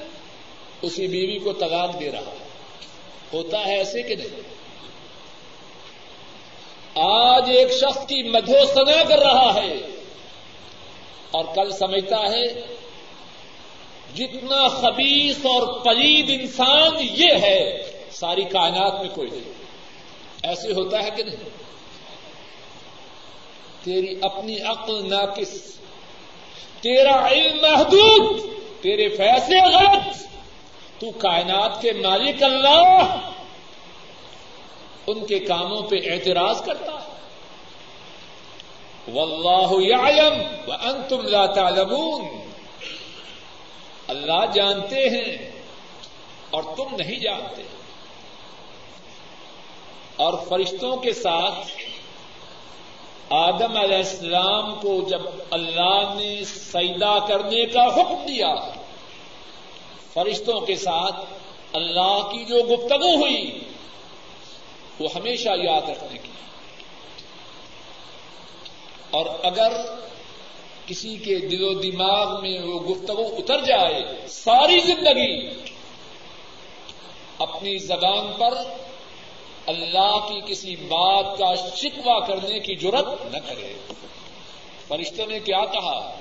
[0.83, 2.49] اسی بیوی کو تغاد دے رہا ہے۔
[3.33, 4.40] ہوتا ہے ایسے کہ نہیں؟
[6.95, 9.75] آج ایک شخص کی مدھو سنا کر رہا ہے
[11.31, 12.77] اور کل سمجھتا ہے
[14.17, 19.53] جتنا خبیص اور پلید انسان یہ ہے، ساری کائنات میں کوئی نہیں۔
[20.43, 21.49] ایسے ہوتا ہے کہ نہیں۔
[23.85, 25.77] تیری اپنی عقل ناقص،
[26.81, 28.41] تیرا علم محدود،
[28.83, 30.27] تیرے فیصلے غلط۔
[31.01, 33.31] تو کائنات کے مالک اللہ
[35.07, 37.17] ان کے کاموں پہ اعتراض کرتا ہے۔
[39.13, 42.46] واللہ یعلم وانتم لا تعلمون۔
[44.09, 45.51] اللہ جانتے ہیں
[46.51, 47.62] اور تم نہیں جانتے
[50.16, 51.69] اور فرشتوں کے ساتھ
[53.31, 58.55] آدم علیہ السلام کو جب اللہ نے سیدا کرنے کا حکم دیا،
[60.12, 61.16] فرشتوں کے ساتھ
[61.73, 63.59] اللہ کی جو گفتگو ہوئی،
[65.01, 66.31] وہ ہمیشہ یاد رکھنے کی۔
[69.11, 69.73] اور اگر
[70.87, 75.49] کسی کے دل و دماغ میں وہ گفتگو اتر جائے، ساری زندگی
[77.38, 78.55] اپنی زبان پر
[79.66, 83.75] اللہ کی کسی بات کا شکوا کرنے کی ضرورت نہ کرے۔
[84.88, 86.16] فرشتے نے کیا کہا؟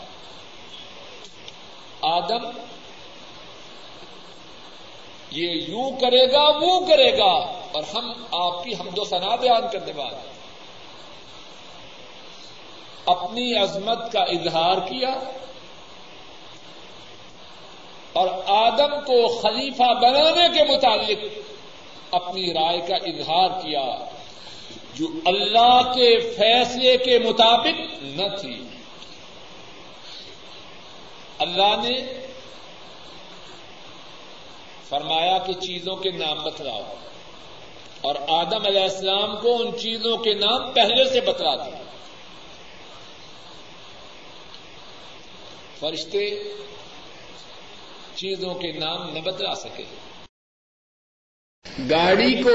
[2.01, 2.49] آدم،
[5.31, 7.33] یہ یوں کرے گا، وہ کرے گا،
[7.71, 10.34] اور ہم آپ کی حمد و ثنا بیان کرنے والے
[13.05, 15.19] اپنی عظمت کا اظہار کیا
[18.13, 21.25] اور آدم کو خلیفہ بنانے کے متعلق
[22.11, 24.05] اپنی رائے کا اظہار کیا
[24.93, 28.63] جو اللہ کے فیصلے کے مطابق نہ تھی۔
[31.37, 32.25] اللہ نے
[34.89, 36.93] فرمایا کہ چیزوں کے نام بتلاؤ
[38.01, 41.84] اور آدم علیہ السلام کو ان چیزوں کے نام پہلے سے بتلا دیا۔
[45.79, 46.43] فرشتے
[48.15, 49.83] چیزوں کے نام نہ بتلا سکے۔
[51.89, 52.51] گاڑی کو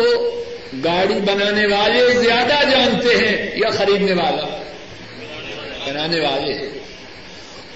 [0.85, 4.47] گاڑی بنانے والے زیادہ جانتے ہیں یا خریدنے والا؟
[5.87, 6.53] بنانے والے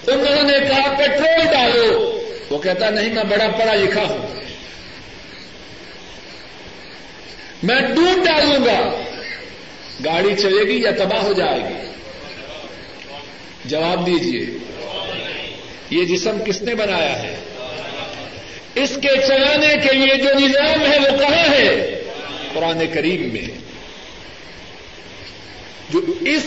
[0.07, 2.19] انہوں نے کہا، پیٹرول ڈالو.
[2.49, 4.27] وہ کہتا، نہیں، میں بڑا پڑھا لکھا ہوں۔
[7.63, 9.01] میں دودھ ڈالوں گا۔
[10.05, 11.91] گاڑی چلے گی یا تباہ ہو جائے گی؟
[13.65, 14.74] جواب دیجیے
[15.89, 17.35] یہ جسم کس نے بنایا ہے؟
[18.75, 22.01] اس کے چلانے کے لیے جو نظام ہے وہ کہاں ہے؟
[22.53, 23.41] قرآن کریم میں۔
[25.89, 26.45] جو اس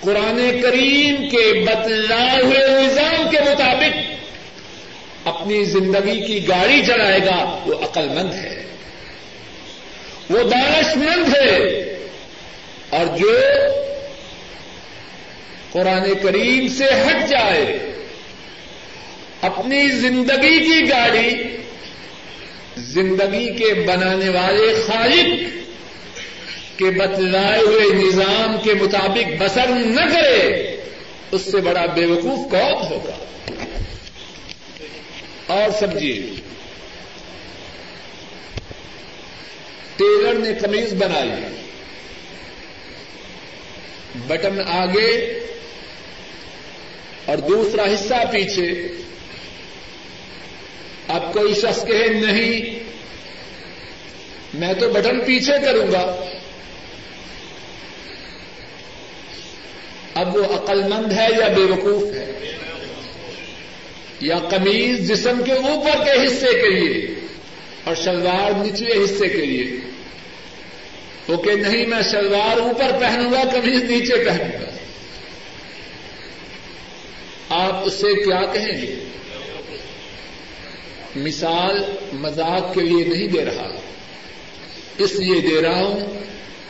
[0.00, 4.12] قرآن کریم کے بتلائے ہوئے نظام کے مطابق
[5.24, 8.62] اپنی زندگی کی گاڑی چلائے گا، وہ عقل مند ہے۔
[10.30, 11.58] وہ دانش مند ہے۔
[12.90, 13.40] اور جو
[15.72, 17.93] قرآن کریم سے ہٹ جائے
[19.44, 21.30] اپنی زندگی کی گاڑی،
[22.76, 25.28] زندگی کے بنانے والے خالق
[26.78, 30.76] کے بتلائے ہوئے نظام کے مطابق بسر نہ کرے،
[31.30, 33.16] اس سے بڑا بے وقوف کون ہوگا؟
[35.46, 36.22] اور سمجھیے،
[39.96, 41.30] ٹیلر نے کمیز بنائی،
[44.26, 45.40] بٹن آگے
[47.24, 48.92] اور دوسرا حصہ پیچھے۔
[51.08, 52.84] اب کوئی شخص کہے نہیں،
[54.54, 56.16] میں تو بٹن پیچھے کروں گا۔
[60.14, 62.52] اب وہ عقل مند ہے یا بے وقوف ہے؟
[64.20, 67.14] یا قمیض جسم کے اوپر کے حصے کے لیے
[67.84, 69.80] اور شلوار نچلے حصے کے لیے؟
[71.28, 74.70] وہ کہ نہیں، میں شلوار اوپر پہنوں گا، قمیض نیچے پہنوں گا۔
[77.48, 79.03] آپ اسے کیا کہیں؟ گے
[81.16, 83.68] مثال مذاق کے لیے نہیں دے رہا۔
[84.98, 86.00] اس لیے دے رہا ہوں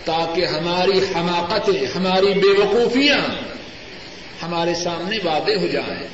[0.05, 3.19] تاکہ ہماری حماقتیں، ہماری بے وقوفیاں
[4.43, 6.09] ہمارے سامنے واضح ہو جائیں۔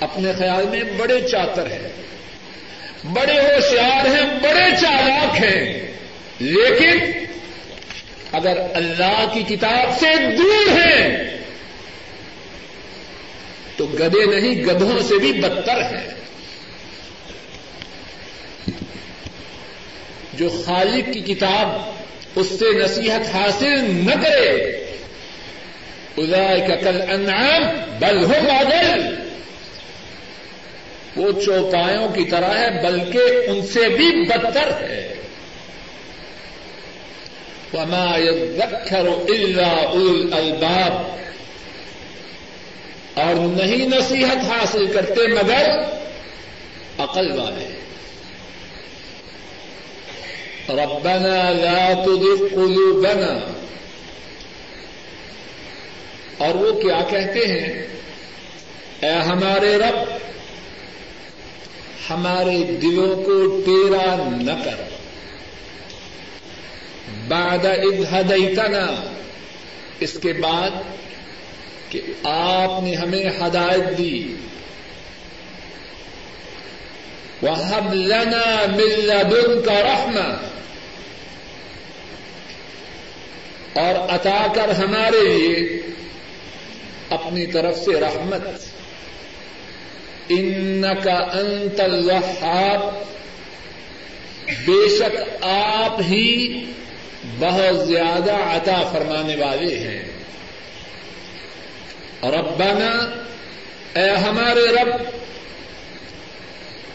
[0.00, 1.88] اپنے خیال میں بڑے چاتر ہیں،
[3.04, 5.92] بڑے ہوشیار ہیں، بڑے چالاک ہیں۔
[6.38, 7.24] لیکن
[8.32, 11.36] اگر اللہ کی کتاب سے دور ہیں،
[13.76, 16.19] تو گدے نہیں، گدھوں سے بھی بدتر ہیں۔
[20.40, 21.68] جو خالق کی کتاب
[22.36, 24.48] اس سے نصیحت حاصل نہ کرے۔
[26.16, 27.62] ادائے کا کل انعام،
[27.98, 29.14] بل ہو ماڈل
[31.16, 35.14] وہ چوپایوں کی طرح ہے، بلکہ ان سے بھی بدتر ہے۔
[37.74, 41.16] وما يذكر الا اول الباب
[43.14, 45.70] اور نہیں نصیحت حاصل کرتے مگر
[46.98, 47.79] عقل والے۔
[50.72, 53.52] ربنا لا تزغ قلوبنا.
[56.38, 57.86] اور وہ کیا کہتے ہیں؟
[59.00, 59.98] اے ہمارے رب،
[62.10, 64.82] ہمارے دلوں کو ٹیرا نہ کر۔
[67.28, 67.58] بعد
[68.12, 69.10] ہدیتنا،
[70.00, 70.70] اس کے بعد
[71.88, 74.34] کہ آپ نے ہمیں ہدایت دی۔
[77.42, 80.34] وَهَبْ لَنَا مِن لَّدُنْكَ رَحْمَةً.
[83.74, 85.82] اور عطا کر ہمارے لیے
[87.10, 88.42] اپنی طرف سے رحمت.
[90.28, 92.80] ان کا انت الوہاب.
[94.66, 96.64] بے شک آپ ہی
[97.38, 100.02] بہت زیادہ عطا فرمانے والے ہیں.
[102.22, 103.22] ربنا،
[104.00, 105.19] اے ہمارے رب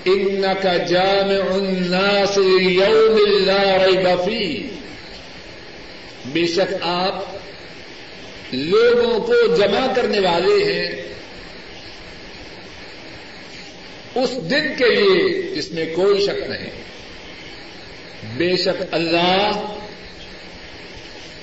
[0.06, 4.68] ان کا جام الناس یوم لا ریب فیہ
[6.26, 7.24] بے شک آپ
[8.52, 11.02] لوگوں کو جمع کرنے والے ہیں
[14.16, 16.70] اس دن کے لیے جس میں کوئی شک نہیں۔
[18.38, 19.74] بے شک اللہ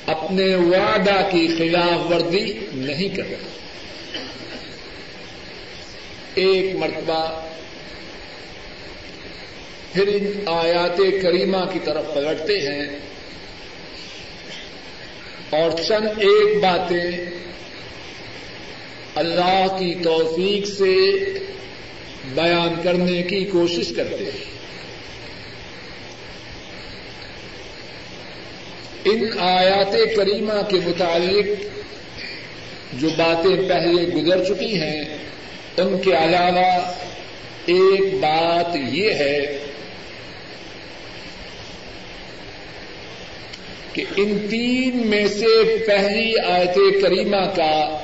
[0.06, 3.48] اپنے وعدہ کی خلاف ورزی نہیں کر رہا
[6.34, 7.51] ایک مرتبہ
[9.92, 12.98] پھر ان آیات کریمہ کی طرف پلٹتے ہیں
[15.50, 17.10] اور چند ایک باتیں
[19.14, 20.94] اللہ کی توفیق سے
[22.34, 24.52] بیان کرنے کی کوشش کرتے ہیں۔
[29.04, 31.64] ان آیات کریمہ کے متعلق
[32.92, 35.04] جو باتیں پہلے گزر چکی ہیں،
[35.76, 36.92] ان کے علاوہ
[37.66, 39.58] ایک بات یہ ہے
[43.92, 47.98] کہ ان تین میں سے پہلی آیت کریمہ کا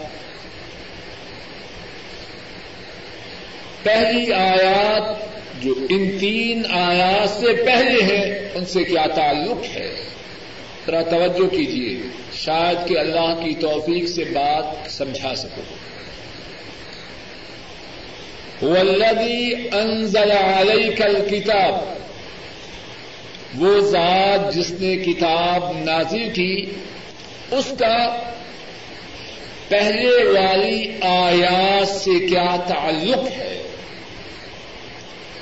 [3.82, 5.28] پہلی آیات
[5.64, 9.94] جو ان تین آیات سے پہلے ہیں، ان سے کیا تعلق ہے؟
[10.86, 11.96] ذرا توجہ کیجیے
[12.32, 15.62] شاید کہ اللہ کی توفیق سے بات سمجھا سکو۔
[18.66, 21.98] والذی انزل علیک الکتاب۔
[23.54, 26.66] وہ ذات جس نے کتاب نازل کی،
[27.50, 28.18] اس کا
[29.68, 33.62] پہلے والی آیات سے کیا تعلق ہے؟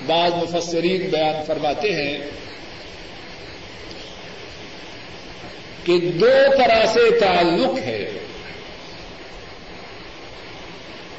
[0.07, 2.19] بعض مفسرین بیان فرماتے ہیں
[5.85, 8.11] کہ دو طرح سے تعلق ہے۔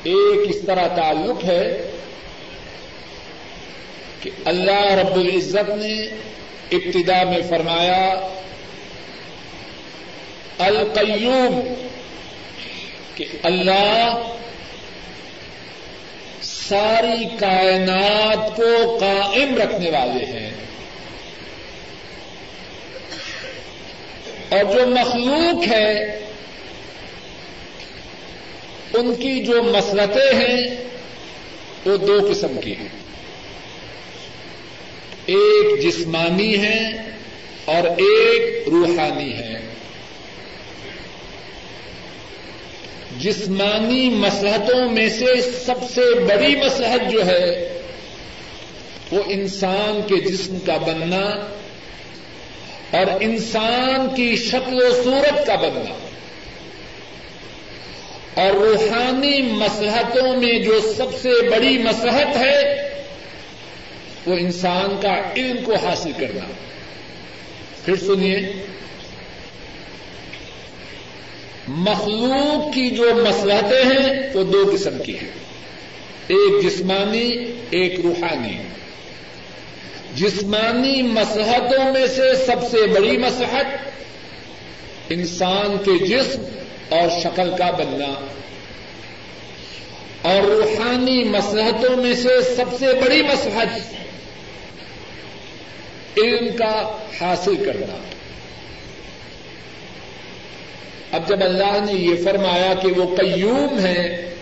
[0.04, 1.92] ایک اس طرح تعلق ہے
[4.22, 6.08] کہ اللہ رب العزت نے
[6.72, 8.28] ابتدا میں فرمایا،
[10.58, 11.74] القیوم،
[13.16, 14.34] کہ اللہ
[16.42, 20.52] ساری کائنات کو قائم رکھنے والے ہیں۔
[24.50, 26.04] اور جو مخلوق ہے،
[28.94, 30.68] ان کی جو مسلطیں ہیں،
[31.86, 33.07] وہ دو قسم کی ہیں۔
[35.28, 36.92] ایک جسمانی ہے
[37.66, 39.54] اور ایک روحانی ہے۔
[43.20, 47.80] جسمانی مسلحتوں میں سے سب سے بڑی مسلحت جو ہے،
[49.12, 51.48] وہ انسان کے جسم کا بننا
[52.92, 56.08] اور انسان کی شکل و صورت کا بننا۔
[58.34, 62.87] اور روحانی مسلحتوں میں جو سب سے بڑی مسلحت ہے
[64.28, 66.46] وہ انسان کا علم کو حاصل کرنا
[67.86, 68.38] پھر سنیے،
[71.68, 75.32] مخلوق کی جو مسلحتیں ہیں، وہ دو قسم کی ہیں۔
[76.28, 77.32] ایک جسمانی،
[77.70, 78.58] ایک روحانی۔
[80.16, 83.66] جسمانی مسلحتوں میں سے سب سے بڑی مسلحت
[85.10, 86.42] انسان کے جسم
[86.90, 88.28] اور شکل کا بننا۔
[90.22, 93.98] اور روحانی مسلحتوں میں سے سب سے بڑی مسلحت
[96.18, 97.98] علم کا حاصل کرنا۔
[101.12, 104.34] اب جب اللہ نے یہ فرمایا کہ وہ قیوم ہے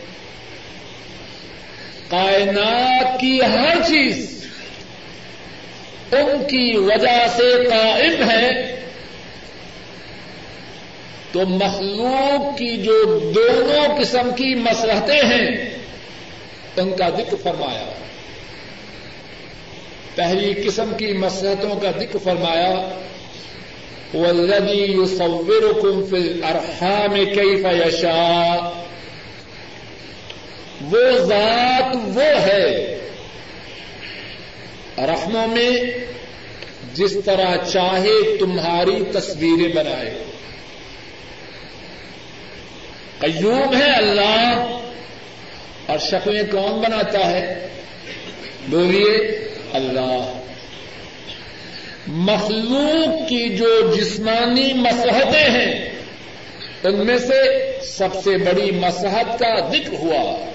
[2.10, 4.46] کائنات کی ہر چیز
[6.12, 8.76] ان کی وجہ سے قائم ہے،
[11.32, 15.70] تو مخلوق کی جو دونوں قسم کی مسلحتیں ہیں،
[16.78, 17.94] ان کا ذکر فرمایا۔
[20.16, 22.90] پہلی قسم کی مسلحتوں کا ذکر فرمایا
[24.14, 28.70] والذی یصورکم فی الارحام کیف یشاء
[30.82, 32.98] وہ ذات وہ ہے
[34.98, 35.98] رحموں میں
[36.94, 40.24] جس طرح چاہے تمہاری تصویریں بنائے۔
[43.20, 44.78] قیوم ہے اللہ
[45.86, 47.68] اور شکلیں کون بناتا ہے؟
[48.70, 49.46] بولیے
[49.76, 50.42] اللہ۔
[52.08, 55.90] مخلوق کی جو جسمانی مسحتیں ہیں،
[56.84, 60.46] ان میں سے سب سے بڑی مسحت کا ذکر ہوا۔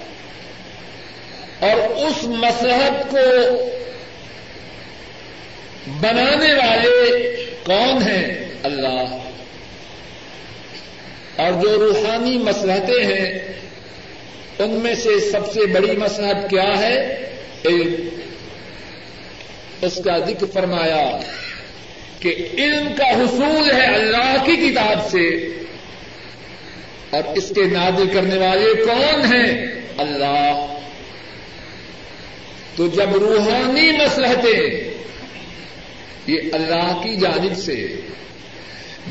[1.59, 3.51] اور اس مسحت کو
[6.01, 9.17] بنانے والے کون ہیں؟ اللہ۔
[11.35, 13.39] اور جو روحانی مسلحتیں ہیں،
[14.59, 17.29] ان میں سے سب سے بڑی مسلحت کیا ہے؟
[17.65, 17.95] علم۔
[19.81, 21.19] اس کا ذکر فرمایا
[22.19, 25.47] کہ علم کا حصول ہے اللہ کی کتاب سے۔
[27.09, 29.67] اور اس کے نادل کرنے والے کون ہیں؟
[29.97, 30.65] اللہ۔
[32.75, 34.91] تو جب روحانی مسلحتیں
[36.27, 37.87] یہ اللہ کی جانب سے،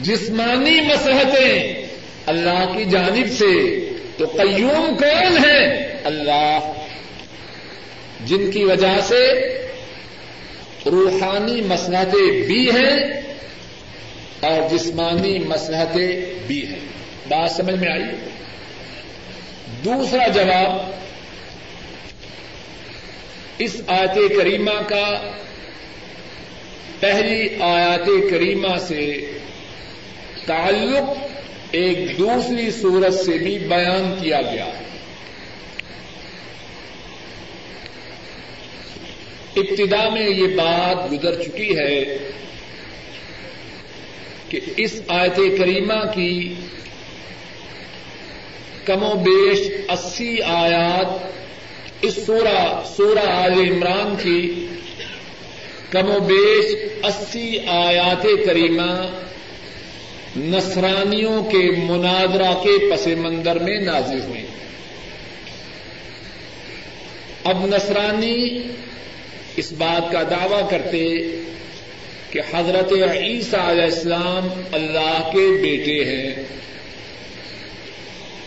[0.02, 1.86] جسمانی مسحتیں
[2.26, 6.72] اللہ کی جانب سے، تو قیوم کون ہے اللہ۔
[8.20, 9.30] جن کی وجہ سے
[10.86, 13.20] روحانی مسلحتیں بھی ہیں
[14.40, 16.78] اور جسمانی مسلحتیں بھی ہیں۔
[17.28, 18.02] بات سمجھ میں آئی؟
[19.84, 20.90] دوسرا جواب،
[23.58, 25.30] اس آیت کریمہ کا
[27.00, 29.32] پہلی آیات کریمہ سے
[30.46, 31.10] تعلق
[31.70, 34.79] ایک دوسری صورت سے بھی بیان کیا گیا۔ ہے
[39.56, 42.18] ابتدا میں یہ بات گزر چکی ہے
[44.48, 46.54] کہ اس آیت کریمہ کی
[48.84, 54.66] کم و بیش اسی آیات اس سورہ سورہ آل عمران کی
[55.90, 56.74] کم و بیش
[57.04, 58.90] اسی آیات کریمہ
[60.36, 64.44] نصرانیوں کے مناظرہ کے پس منظر میں نازل ہوئے
[67.44, 68.62] اب نصرانی
[69.60, 71.08] اس بات کا دعوی کرتے
[72.30, 76.34] کہ حضرت عیسیٰ علیہ السلام اللہ کے بیٹے ہیں۔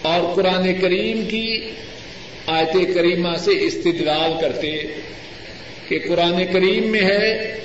[0.02, 1.72] اور قرآن کریم کی
[2.48, 4.84] آیت کریمہ سے استدلال کرتے
[5.88, 7.60] کہ قرآن کریم میں ہے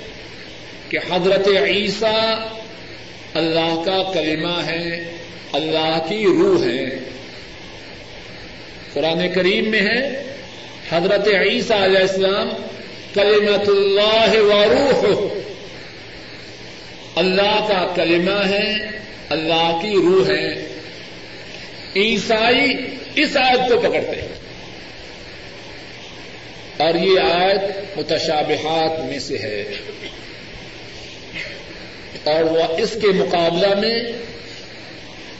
[0.89, 2.39] کہ حضرت عیسیٰ
[3.33, 5.15] اللہ کا کلمہ ہے،
[5.51, 6.85] اللہ کی روح ہے۔
[8.93, 10.23] قرآن کریم میں ہے،
[10.91, 12.49] حضرت عیسیٰ علیہ السلام
[13.13, 15.27] کلمت اللہ و روح
[17.15, 18.73] اللہ کا کلمہ ہے،
[19.29, 20.79] اللہ کی روح ہے۔
[21.95, 22.73] عیسائی
[23.15, 24.39] اس آیت کو پکڑتے ہیں۔
[26.77, 29.63] اور یہ آیت متشابہات میں سے ہے۔
[32.23, 33.99] اور وہ اس کے مقابلہ میں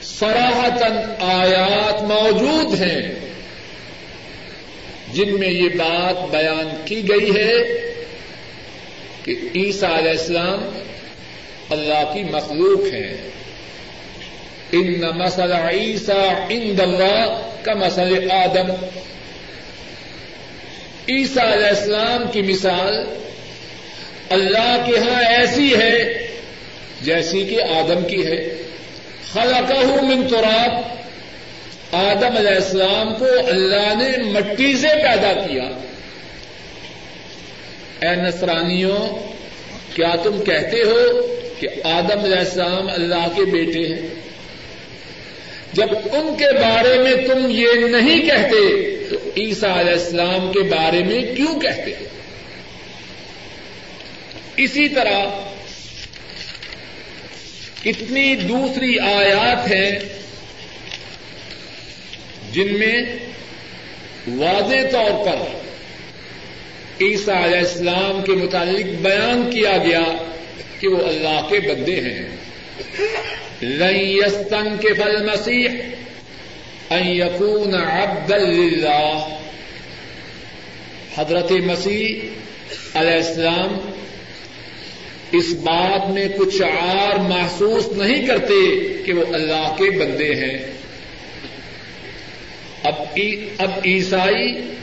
[0.02, 3.14] سراہتن آیات موجود ہیں۔
[5.12, 7.56] جن میں یہ بات بیان کی گئی ہے
[9.24, 10.78] کہ عیسیٰ علیہ السلام
[11.70, 13.16] اللہ کی مخلوق ہیں۔
[14.72, 18.70] ان مسل عیسیٰ ان اللہ کا مسل آدم۔
[21.08, 23.04] عیسیٰ علیہ السلام کی مثال
[24.30, 26.26] اللہ کے ہاں ایسی ہے
[27.02, 28.62] جیسی کہ آدم کی ہے۔
[29.32, 30.99] خلقہ من تراب۔
[31.92, 35.62] آدم علیہ السلام کو اللہ نے مٹی سے پیدا کیا۔
[38.00, 38.98] اے نصرانیوں،
[39.94, 41.26] کیا تم کہتے ہو
[41.60, 44.08] کہ آدم علیہ السلام اللہ کے بیٹے ہیں؟
[45.72, 51.02] جب ان کے بارے میں تم یہ نہیں کہتے، تو عیسیٰ علیہ السلام کے بارے
[51.02, 51.94] میں کیوں کہتے
[54.56, 55.18] اسی طرح،
[57.82, 59.98] کتنی دوسری آیات ہیں
[62.52, 63.02] جن میں
[64.28, 65.56] واضح طور پر
[67.00, 70.04] عیسیٰ علیہ السلام کے متعلق بیان کیا گیا
[70.80, 72.36] کہ وہ اللہ کے بندے ہیں۔
[73.62, 75.68] لن کے فل مسیح
[77.06, 79.38] یقون عبد اللہ
[81.16, 82.20] حضرت مسیح
[82.94, 83.90] علیہ السلام
[85.32, 90.79] اس بات میں کچھ آر محسوس نہیں کرتے کہ وہ اللہ کے بندے ہیں۔
[92.82, 93.18] اب
[93.58, 94.74] اب عیسائی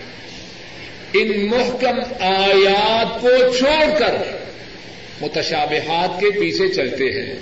[1.14, 4.16] ان محکم آیات کو چھوڑ کر
[5.22, 7.36] متشابہات کے پیچھے چلتے ہیں۔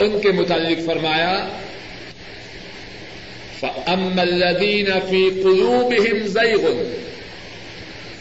[0.00, 1.48] ان کے متعلق فرمایا،
[3.60, 6.74] فَأَمَّا الَّذِينَ فِي قُلُوبِهِمْ زَيْغٌ،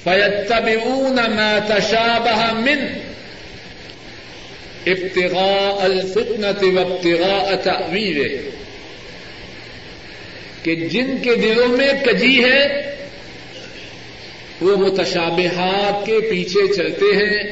[0.04, 2.86] فَيَتَّبِعُونَ مَا تَشَابَهَ مِنْ
[4.86, 8.61] ابتغاء الفتنة وابتغاء تأویله۔
[10.64, 12.96] کہ جن کے دلوں میں کجی ہے،
[14.62, 17.44] وہ متشابہات کے پیچھے چلتے ہیں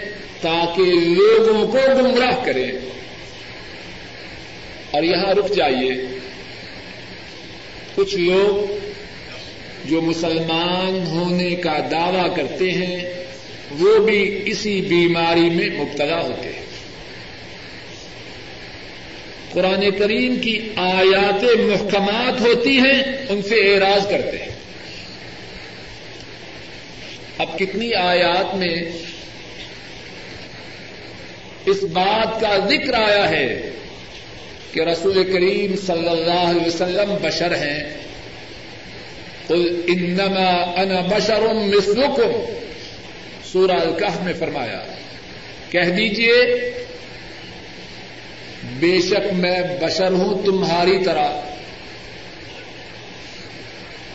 [0.41, 2.71] تاکہ لوگوں کو گمراہ کریں۔
[4.91, 6.19] اور یہاں رک جائیے۔
[7.95, 8.79] کچھ لوگ
[9.85, 13.25] جو مسلمان ہونے کا دعوی کرتے ہیں،
[13.79, 16.68] وہ بھی اسی بیماری میں مبتلا ہوتے ہیں۔
[19.53, 24.55] قرآن کریم کی آیات محکمات ہوتی ہیں، ان سے اعراض کرتے ہیں۔
[27.37, 28.75] اب کتنی آیات میں
[31.65, 33.69] اس بات کا ذکر آیا ہے
[34.73, 37.83] کہ رسول کریم صلی اللہ علیہ وسلم بشر ہیں۔
[39.47, 42.45] قل انما انا بشر مثلکم۔
[43.51, 44.81] سورہ الکہف میں فرمایا،
[45.69, 46.71] کہہ دیجیے
[48.73, 51.29] بے شک میں بشر ہوں تمہاری طرح۔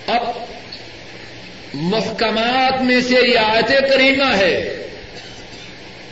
[0.07, 0.23] اب
[1.75, 4.87] محکمات میں سے یہ آیت کریمہ ہے۔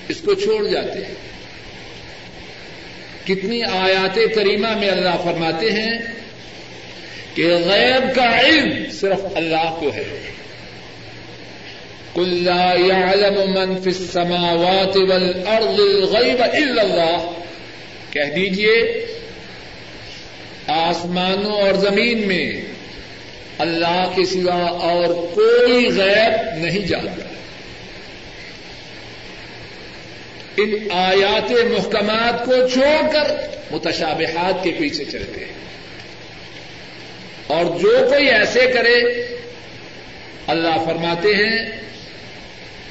[0.09, 1.15] اس کو چھوڑ جاتے ہیں۔
[3.25, 5.99] کتنی آیات کریمہ میں اللہ فرماتے ہیں
[7.35, 10.19] کہ غیب کا علم صرف اللہ کو ہے۔
[12.15, 12.49] کل
[12.91, 17.31] يعلم من في السماوات والارض الغیب الا اللہ
[18.13, 19.07] کہہ دیجیے
[20.67, 22.53] آسمانوں اور زمین میں
[23.59, 27.35] اللہ کے سوا اور کوئی غیب نہیں جانتا۔
[30.57, 33.37] ان آیات محکمات کو چھوڑ کر
[33.71, 35.53] متشابہات کے پیچھے چلتے ہیں۔
[37.47, 38.97] اور جو کوئی ایسے کرے،
[40.47, 41.81] اللہ فرماتے ہیں،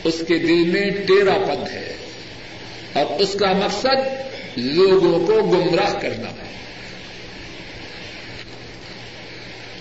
[0.04, 1.94] اس کے دل میں ٹیرا پن ہے۔
[2.94, 6.52] اور اس کا مقصد لوگوں کو گمراہ کرنا۔ ہے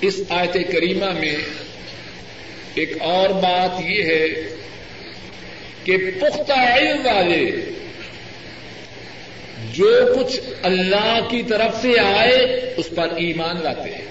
[0.00, 1.36] اس آیت کریمہ میں
[2.74, 4.28] ایک اور بات یہ ہے
[5.84, 7.50] کہ پختہ علم والے
[9.72, 12.36] جو کچھ اللہ کی طرف سے آئے،
[12.76, 14.04] اس پر ایمان لاتے ہیں۔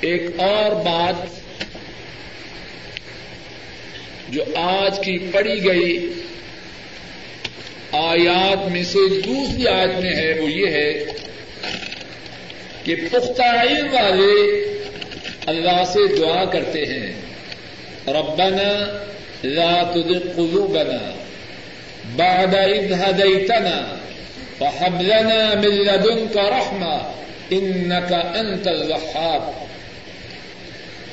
[0.00, 1.26] ایک اور بات
[4.28, 6.12] جو آج کی پڑی گئی
[7.92, 11.04] آیات میں سے دوسری آیت میں ہے، وہ یہ ہے
[12.84, 14.64] کہ پختہ علم والے
[15.46, 17.12] اللہ سے دعا کرتے ہیں۔
[18.06, 18.98] ربنا
[19.44, 21.14] لا تزغ قلوبنا
[22.16, 23.94] بعد إذ هديتنا
[24.60, 26.98] وهب لنا من لدنك رحمة
[27.52, 29.42] إنك أنت الوهاب۔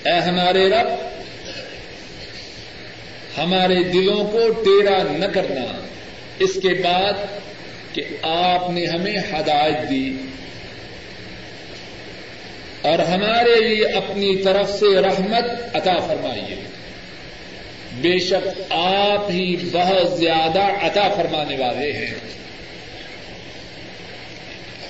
[0.07, 0.87] اے ہمارے رب،
[3.37, 5.85] ہمارے دلوں کو ٹیڑا نہ کرنا۔
[6.39, 7.13] اس کے بعد
[7.93, 10.17] کہ آپ نے ہمیں ہدایت دی
[12.81, 16.55] اور ہمارے لیے اپنی طرف سے رحمت عطا فرمائیے۔
[17.93, 22.13] بے شک آپ ہی بہت زیادہ عطا فرمانے والے ہیں۔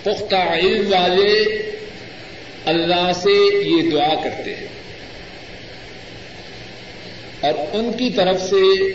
[0.04, 1.44] پختہ علم والے
[2.66, 4.68] اللہ سے یہ دعا کرتے ہیں۔
[7.42, 8.92] اور ان کی طرف سے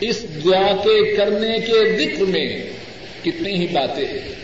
[0.00, 2.62] اس دعا کے کرنے کے ذکر میں
[3.22, 4.34] کتنی ہی باتیں ہیں۔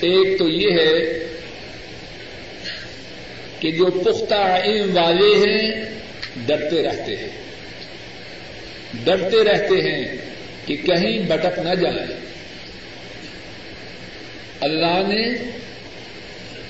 [0.00, 1.18] ایک تو یہ ہے
[3.60, 5.70] کہ جو پختہ علم والے ہیں،
[6.46, 7.28] ڈرتے رہتے ہیں۔
[9.04, 10.16] ڈرتے رہتے ہیں
[10.66, 12.20] کہ کہیں بٹک نہ جائیں۔
[14.60, 15.50] اللہ نے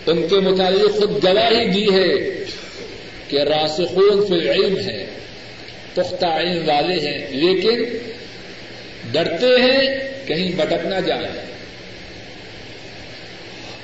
[0.06, 2.44] ان کے متعلق خود گواہی دی ہے
[3.28, 5.09] کہ راسخون فی العلم ہے۔
[6.02, 7.98] پختہ علم والے ہیں، لیکن
[9.12, 11.50] ڈرتے ہیں، کہیں بٹک نہ جائیں۔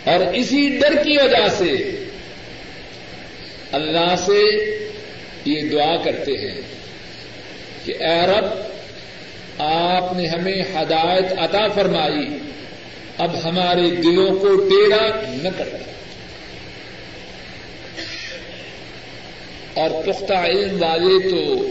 [0.04, 1.72] اور اسی ڈر کی وجہ سے
[3.72, 4.40] اللہ سے
[5.44, 6.60] یہ دعا کرتے ہیں
[7.84, 8.44] کہ اے رب،
[9.58, 12.38] آپ نے ہمیں ہدایت عطا فرمائی،
[13.18, 15.78] اب ہمارے دلوں کو ٹیڑا نہ کرنا
[19.74, 21.70] اور پختہ علم والے تو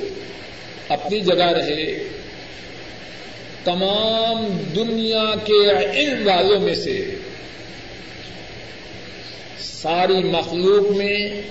[0.89, 2.03] اپنی جگہ رہے۔
[3.63, 5.69] تمام دنیا کے
[5.99, 7.15] علم والوں میں سے
[9.59, 11.41] ساری مخلوق میں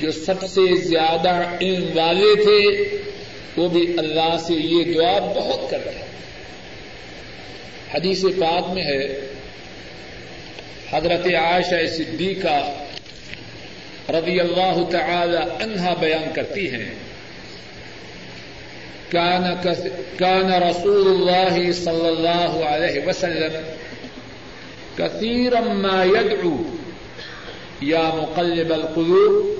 [0.00, 2.96] جو سب سے زیادہ علم والے تھے،
[3.56, 6.04] وہ بھی اللہ سے یہ دعا بہت کر رہے
[7.94, 9.18] حدیث پاک میں ہے،
[10.90, 12.84] حضرت عائشہ صدیقہ
[14.08, 16.94] رضی اللہ تعالی عنہا بیان کرتی ہیں۔
[19.10, 23.52] کان رسول اللہ صلی اللہ علیہ وسلم
[24.96, 26.62] کثیرا ما يدعو.
[27.80, 29.58] یا مقلب القلوب،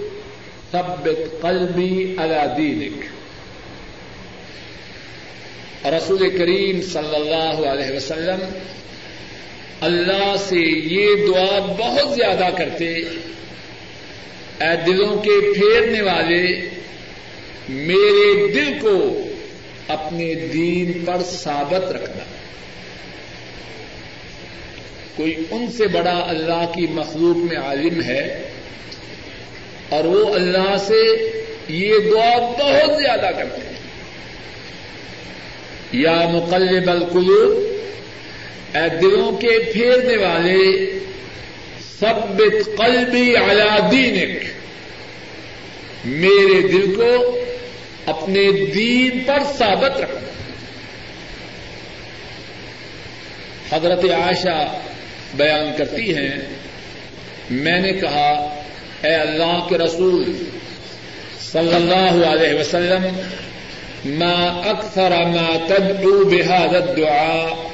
[0.72, 3.04] ثبت قلبی على دینک
[5.86, 8.40] رسول کریم صلی اللہ علیہ وسلم
[9.80, 10.60] اللہ سے
[10.94, 12.94] یہ دعا بہت زیادہ کرتے،
[14.60, 16.42] اے دلوں کے پھیرنے والے،
[17.68, 19.27] میرے دل کو
[19.88, 22.24] اپنے دین پر ثابت رکھنا۔
[25.16, 28.48] کوئی ان سے بڑا اللہ کی مخلوق میں عالم ہے
[29.88, 31.30] اور وہ اللہ سے
[31.68, 33.78] یہ دعا بہت زیادہ کرتے ہیں۔
[35.92, 37.64] یا مقلب القلوب،
[38.76, 40.98] اے دلوں کے پھیرنے والے،
[42.00, 44.42] ثبت قلبی علی دینک۔
[46.04, 47.38] میرے دل کو
[48.08, 50.28] اپنے دین پر ثابت رکھنا
[53.72, 54.78] حضرت عائشہ
[55.34, 56.36] بیان کرتی ہیں،
[57.50, 58.58] میں نے کہا،
[59.02, 60.44] اے اللہ کے رسول،
[61.52, 63.04] صلی اللہ علیہ وسلم،
[64.04, 67.68] ما اکثر ما تدعو بهذا الدعاء۔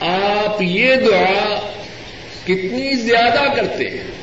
[0.00, 1.70] آپ یہ دعا
[2.44, 4.19] کتنی زیادہ کرتے ہیں؟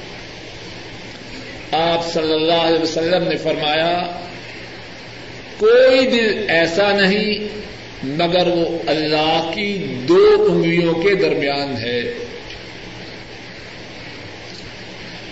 [1.71, 4.19] آپ صلی اللہ علیہ وسلم نے فرمایا،
[5.57, 7.57] کوئی دل ایسا نہیں
[8.03, 12.13] مگر وہ اللہ کی دو انگلیوں کے درمیان ہے۔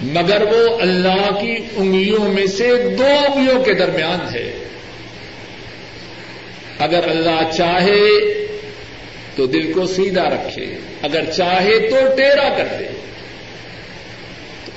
[0.02, 4.52] مگر وہ اللہ کی انگلیوں میں سے دو انگلیوں کے درمیان ہے۔
[6.80, 8.34] اگر اللہ چاہے
[9.36, 13.05] تو دل کو سیدھا رکھے، اگر چاہے تو ٹیڑھا کر دے۔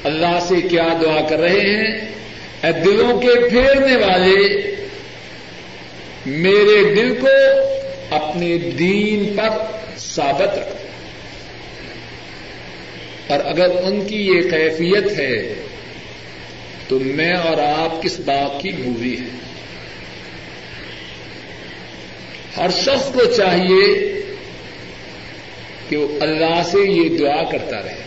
[0.05, 2.09] اللہ سے کیا دعا کر رہے ہیں؟
[2.63, 4.71] اے دلوں کے پھیرنے والے،
[6.27, 7.29] میرے دل کو
[8.11, 9.49] اپنے دین پر
[9.99, 10.77] ثابت رکھ۔
[13.33, 15.55] اور اگر ان کی یہ کیفیت ہے،
[16.89, 19.39] تو میں اور آپ کس بات کی بوری ہے
[22.57, 24.21] ہر شخص کو چاہیے
[25.89, 28.05] کہ وہ اللہ سے یہ دعا کرتا رہے۔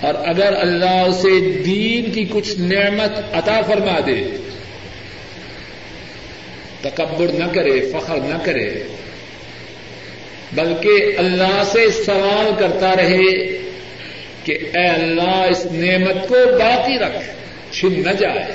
[0.00, 4.22] اور اگر اللہ اسے دین کی کچھ نعمت عطا فرما دے،
[6.80, 8.82] تکبر نہ کرے، فخر نہ کرے،
[10.52, 13.58] بلکہ اللہ سے سوال کرتا رہے
[14.44, 17.30] کہ اے اللہ اس نعمت کو باقی رکھ،
[17.74, 18.46] چھن نہ جائے۔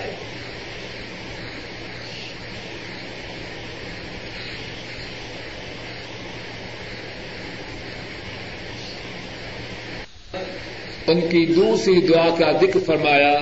[11.08, 13.40] ان کی دوسری دعا کا ذکر فرمایا،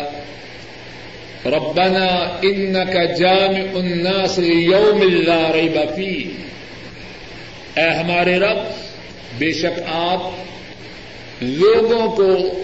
[1.46, 2.08] ربنا
[2.42, 6.30] انك جامع الناس ليوم لا ريب فيه
[7.76, 8.58] اے ہمارے رب،
[9.38, 10.22] بے شک آپ
[11.42, 12.62] لوگوں کو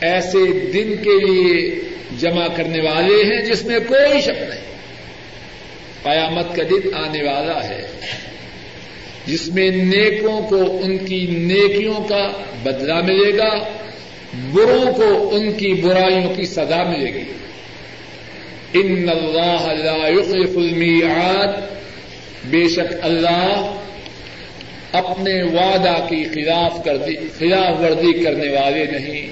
[0.00, 1.80] ایسے دن کے لیے
[2.18, 4.64] جمع کرنے والے ہیں جس میں کوئی شک نہیں۔
[6.02, 7.82] قیامت کا دن آنے والا ہے،
[9.26, 13.54] جس میں نیکوں کو ان کی نیکیوں کا بدلہ ملے گا۔
[14.52, 17.24] بروں کو ان کی برائیوں کی سزا ملے گی۔
[18.74, 21.48] ان اللہ لا يخلف المیعاد۔
[22.44, 23.76] بے شک اللہ
[24.92, 26.84] اپنے وعدہ کی خلاف
[27.38, 29.26] خلاف ورزی کرنے والے نہیں۔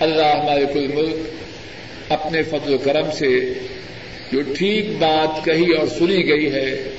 [0.00, 1.16] اللہ ہمارے کل ملک
[2.08, 3.52] اپنے فضل و کرم سے
[4.32, 6.90] جو ٹھیک بات کہی اور سنی گئی ہے،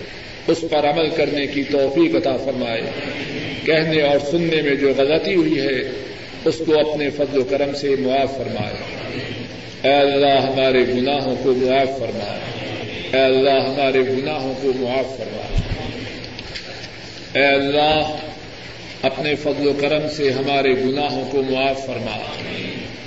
[0.47, 2.81] اس پر عمل کرنے کی توفیق عطا فرمائے۔
[3.65, 6.10] کہنے اور سننے میں جو غلطی ہوئی ہے
[6.45, 8.73] اس کو اپنے فضل و کرم سے معاف فرمائے۔
[9.83, 12.39] اے اللہ، ہمارے گناہوں کو معاف فرمائے۔
[13.13, 15.57] اے اللہ، ہمارے گناہوں کو معاف فرمائے۔
[17.33, 18.15] اے اللہ،
[19.01, 22.17] اپنے فضل و کرم سے ہمارے گناہوں کو معاف فرما۔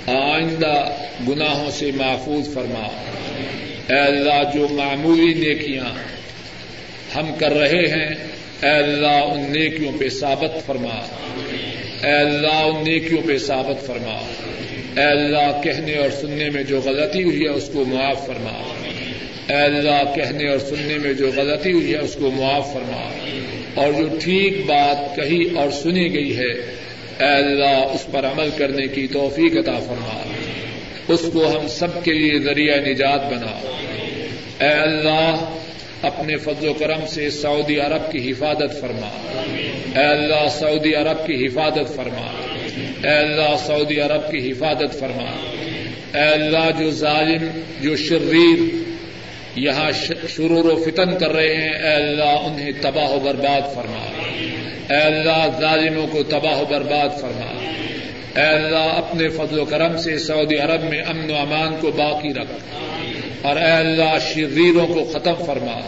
[0.07, 0.85] آئندہ
[1.27, 2.87] گناہوں سے محفوظ فرما۔
[3.89, 5.85] اے اللہ، جو معمولی نیکیاں
[7.15, 11.05] ہم کر رہے ہیں اے اللہ ان نیکیوں پہ ثابت فرما۔
[12.03, 14.31] اے اللہ ان نیکیوں پہ ثابت فرما۔
[14.97, 18.73] اے اللہ کہنے اور سننے میں جو غلطی ہوئی ہے اس کو معاف فرما۔
[19.49, 23.09] اے اللہ کہنے اور سننے میں جو غلطی ہوئی ہے اس کو معاف فرما۔
[23.73, 26.51] اور جو ٹھیک بات کہی اور سنی گئی ہے،
[27.19, 30.21] اے اللہ اس پر عمل کرنے کی توفیق عطا فرما۔
[31.07, 33.73] اس کو ہم سب کے لیے ذریعہ نجات بنا۔
[34.61, 35.57] اے اللہ
[36.01, 39.09] اپنے فضل و کرم سے سعودی عرب کی حفاظت فرما۔
[39.99, 42.31] اے اللہ، سعودی عرب کی حفاظت فرما۔
[43.03, 45.31] اے اللہ، سعودی عرب کی حفاظت فرما۔
[46.17, 47.47] اے اللہ، جو ظالم،
[47.81, 48.75] جو شریر
[49.55, 49.91] یہاں
[50.29, 54.05] شرور و فتن کر رہے ہیں، اے اللہ، انہیں تباہ و برباد فرما۔
[54.89, 57.71] اے اللہ، ظالموں کو تباہ و برباد فرما۔
[58.41, 62.33] اے اللہ، اپنے فضل و کرم سے سعودی عرب میں امن و امان کو باقی
[62.33, 62.51] رکھ۔
[63.45, 65.79] اور اے اللہ شریروں کو ختم فرما۔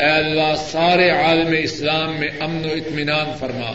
[0.00, 3.72] اے اللہ سارے عالم اسلام میں امن و اطمینان فرما۔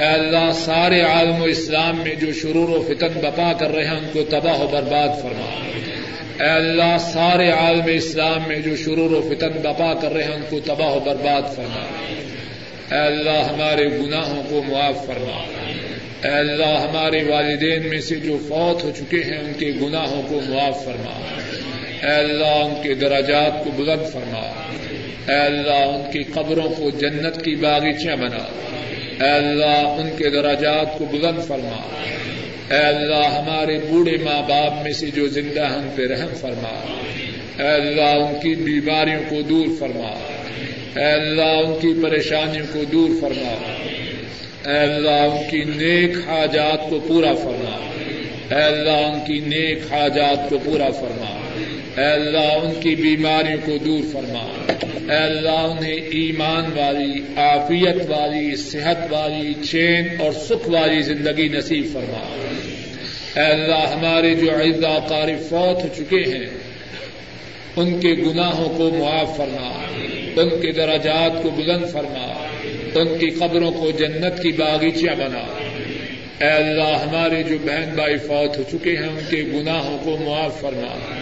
[0.00, 3.96] اے اللہ سارے عالم و اسلام میں جو شرور و فتن بپا کر رہے ہیں،
[3.96, 5.70] ان کو تباہ و برباد فرما۔
[6.44, 10.42] اے اللہ سارے عالم اسلام میں جو شرور و فتن بپا کر رہے ہیں، ان
[10.50, 11.86] کو تباہ و برباد فرما۔
[12.94, 15.44] اے اللہ ہمارے گناہوں کو معاف فرما۔
[16.28, 20.40] اے اللہ ہمارے والدین میں سے جو فوت ہو چکے ہیں، ان کے گناہوں کو
[20.48, 21.20] معاف فرما۔
[22.02, 24.62] اے اللہ ان کے دراجات کو بلند فرما۔
[25.28, 28.60] اے اللہ ان کی قبروں کو جنت کی باغیچیاں بنا۔
[29.24, 31.98] اے اللہ ان کے دراجات کو بلند فرما۔
[32.70, 36.96] اے اللہ ہمارے بوڑھے ماں باپ میں سے جو زندہ ہم پہ رحم فرما۔
[37.62, 40.30] اے اللہ ان کی بیماریوں کو دور فرما۔
[41.00, 43.52] اے اللہ ان کی پریشانیوں کو دور فرما۔
[44.70, 47.90] اے اللہ ان کی نیک حاجات کو پورا فرما۔
[48.56, 51.39] اے اللہ ان کی نیک حاجات کو پورا فرما۔
[51.96, 54.72] اے اللہ، ان کی بیماریوں کو دور فرما۔
[55.10, 61.86] اے اللہ، انہیں ایمان والی، عافیت والی، صحت والی، چین اور سکھ والی زندگی نصیب
[61.92, 62.46] فرما۔
[63.36, 66.46] اے اللہ، ہمارے جو اعزا قاری فوت ہو چکے ہیں،
[67.76, 69.82] ان کے گناہوں کو معاف فرما۔
[70.36, 72.46] ان کے دراجات کو بلند فرما۔
[72.94, 75.44] ان کی قبروں کو جنت کی باغیچیاں بنا۔
[76.40, 80.60] اے اللہ، ہمارے جو بہن بھائی فوت ہو چکے ہیں، ان کے گناہوں کو معاف
[80.60, 81.14] فرما۔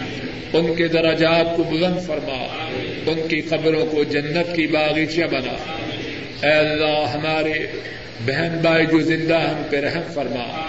[0.53, 2.47] ان کے دراجات کو بلند فرما،
[3.07, 5.53] ان کی قبروں کو جنت کی باغیچیاں بنا۔
[6.47, 7.53] اے اللہ، ہمارے
[8.25, 10.67] بہن بھائی جو زندہ ہم پہ رحم فرما۔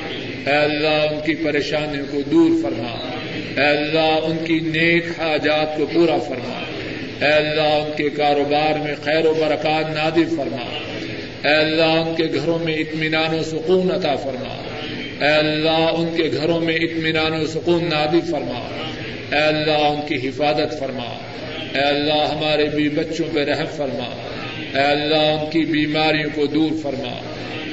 [0.50, 3.10] اے اللہ، ان کی پریشانیوں کو دور فرما۔
[3.62, 6.62] اے اللہ، ان کی نیک حاجات کو پورا فرما۔
[7.26, 10.78] اے اللہ، ان کے کاروبار میں خیر و برکات نادر فرما۔
[11.48, 14.62] اے اللہ، ان کے گھروں میں اطمینان و سکون عطا فرما۔
[15.20, 18.68] اے اللہ، ان کے گھروں میں اطمینان و سکون نادر فرما۔
[19.32, 21.18] اے اللہ ان کی حفاظت فرما۔
[21.74, 24.26] اے اللہ ہمارے بھی بچوں پہ رحم فرما۔
[24.74, 27.22] اے اللہ ان کی بیماریوں کو دور فرما۔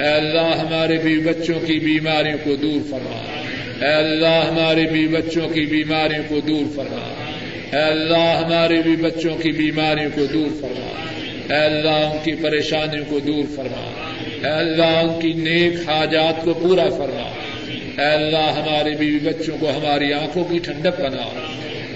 [0.04, 3.44] اے اللہ ہمارے بھی بچوں کی بیماریوں کو دور فرما۔
[3.86, 7.14] اے اللہ ہمارے بھی بچوں کی بیماریوں کو دور فرما۔
[7.78, 10.88] اے اللہ ہمارے بھی بچوں کی بیماریوں کو دور فرما۔
[11.56, 14.04] اے اللہ ان کی پریشانیوں کو دور فرما۔
[14.44, 17.47] اے اللہ ان کی نیک حاجات کو پورا فرما۔
[17.98, 21.22] اے اللہ ہمارے بیوی بچوں کو ہماری آنکھوں کی ٹھنڈک بنا۔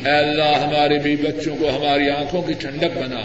[0.06, 3.20] اے اللہ ہمارے بیوی بچوں کو ہماری آنکھوں کی ٹھنڈک بنا۔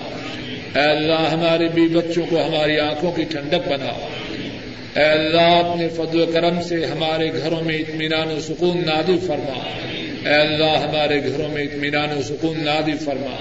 [0.81, 4.07] اے اللہ ہمارے بیوی بچوں کو ہماری آنکھوں کی ٹھنڈک بنا۔
[5.01, 9.68] اے اللہ اپنے فضل و کرم سے ہمارے گھروں میں اطمینان و سکون نادر فرما۔
[10.29, 13.37] اے اللہ ہمارے گھروں میں اطمینان و سکون نادر فرما۔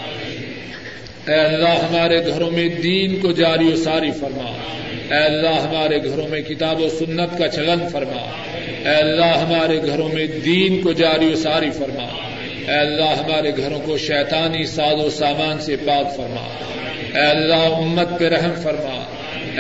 [1.31, 4.51] اے اللہ ہمارے گھروں میں دین کو جاری و ساری فرما۔
[5.11, 10.09] اے اللہ ہمارے گھروں میں کتاب و سنت کا چلن فرما۔ اے اللہ ہمارے گھروں
[10.09, 12.03] میں دین کو جاری و ساری فرما۔
[12.72, 16.47] اے اللہ ہمارے گھروں کو شیطانی ساز و سامان سے پاک فرما۔
[17.20, 19.03] اے اللہ امت پہ رحم فرما۔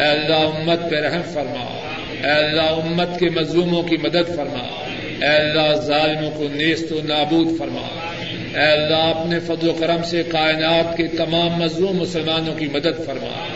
[0.01, 1.79] اے اللہ امت پہ رحم فرما۔
[2.23, 4.85] اے اللہ امت کے مظلوموں کی مدد فرما۔
[5.21, 7.87] اے اللہ ظالموں کو نیست و نابود فرما۔
[8.59, 13.47] اے اللہ اپنے فضل و کرم سے کائنات کے تمام مظلوم مسلمانوں کی مدد فرما۔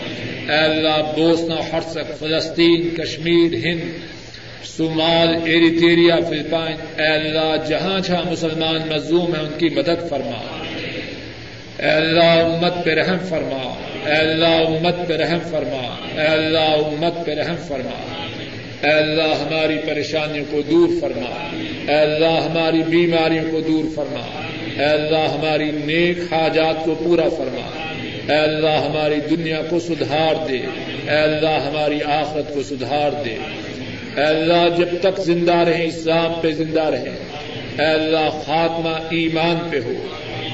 [0.53, 3.81] اے اللہ بوسنا ہرسک فلسطین، کشمیر، ہند
[4.63, 10.63] صومال ایریٹیریا فلپائن اے اللہ جہاں جہاں مسلمان مظلوم ہیں، ان کی مدد فرما۔
[11.79, 13.73] اے اللہ امت پہ رحم فرما۔
[14.05, 18.25] اے اللہ امت پہ رحم فرما۔ اے اللہ امت پہ رحم فرما۔
[18.83, 21.55] اے اللہ ہماری پریشانیوں کو دور فرما۔
[21.91, 24.41] اے اللہ ہماری بیماریوں کو دور فرما۔
[24.77, 27.85] اے اللہ ہماری نیک حاجات کو پورا فرما۔
[28.33, 30.59] اے اللہ ہماری دنیا کو سدھار دے۔
[31.11, 33.35] اے اللہ ہماری آخرت کو سدھار دے۔
[34.17, 37.17] اے اللہ جب تک زندہ رہے اسلام پہ زندہ رہے
[37.79, 39.93] اے اللہ خاتمہ ایمان پہ ہو۔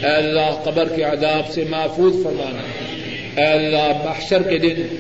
[0.03, 2.61] اے اللہ قبر کے عذاب سے محفوظ فرمانا۔
[3.41, 4.95] اے اللہ محشر کے دن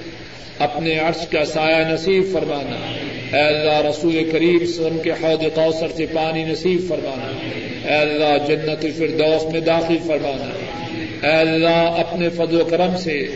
[0.59, 2.95] اپنے عرش کا سایہ نصیب فرمانا۔
[3.37, 7.49] اے اللہ رسول کریم سلم کے حوض کوثر سے پانی نصیب فرمانا۔
[7.93, 10.55] اے اللہ جنت الفردوس میں داخل فرمانا۔
[11.27, 13.27] اے اللہ اپنے فضل و کرم سے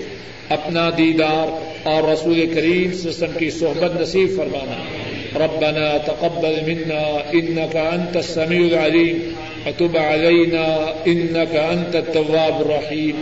[0.49, 1.47] اپنا دیدار
[1.87, 4.98] اور رسول کریم سسم کی صحبت نصیب فرمانا۔
[5.35, 9.35] ربنا تقبل منا إنك أنت السميع العليم.
[9.67, 13.15] وتب علينا إنك أنت التواب الرحيم.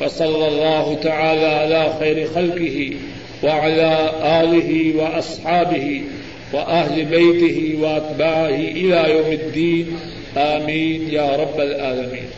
[0.00, 2.92] فصلى الله تعالى على خير خلقه
[3.42, 6.02] وعلى آله وأصحابه
[6.52, 9.96] وأهل بيته وأتباعه إلى يوم الدين.
[10.36, 12.29] آمين يا رب العالمين.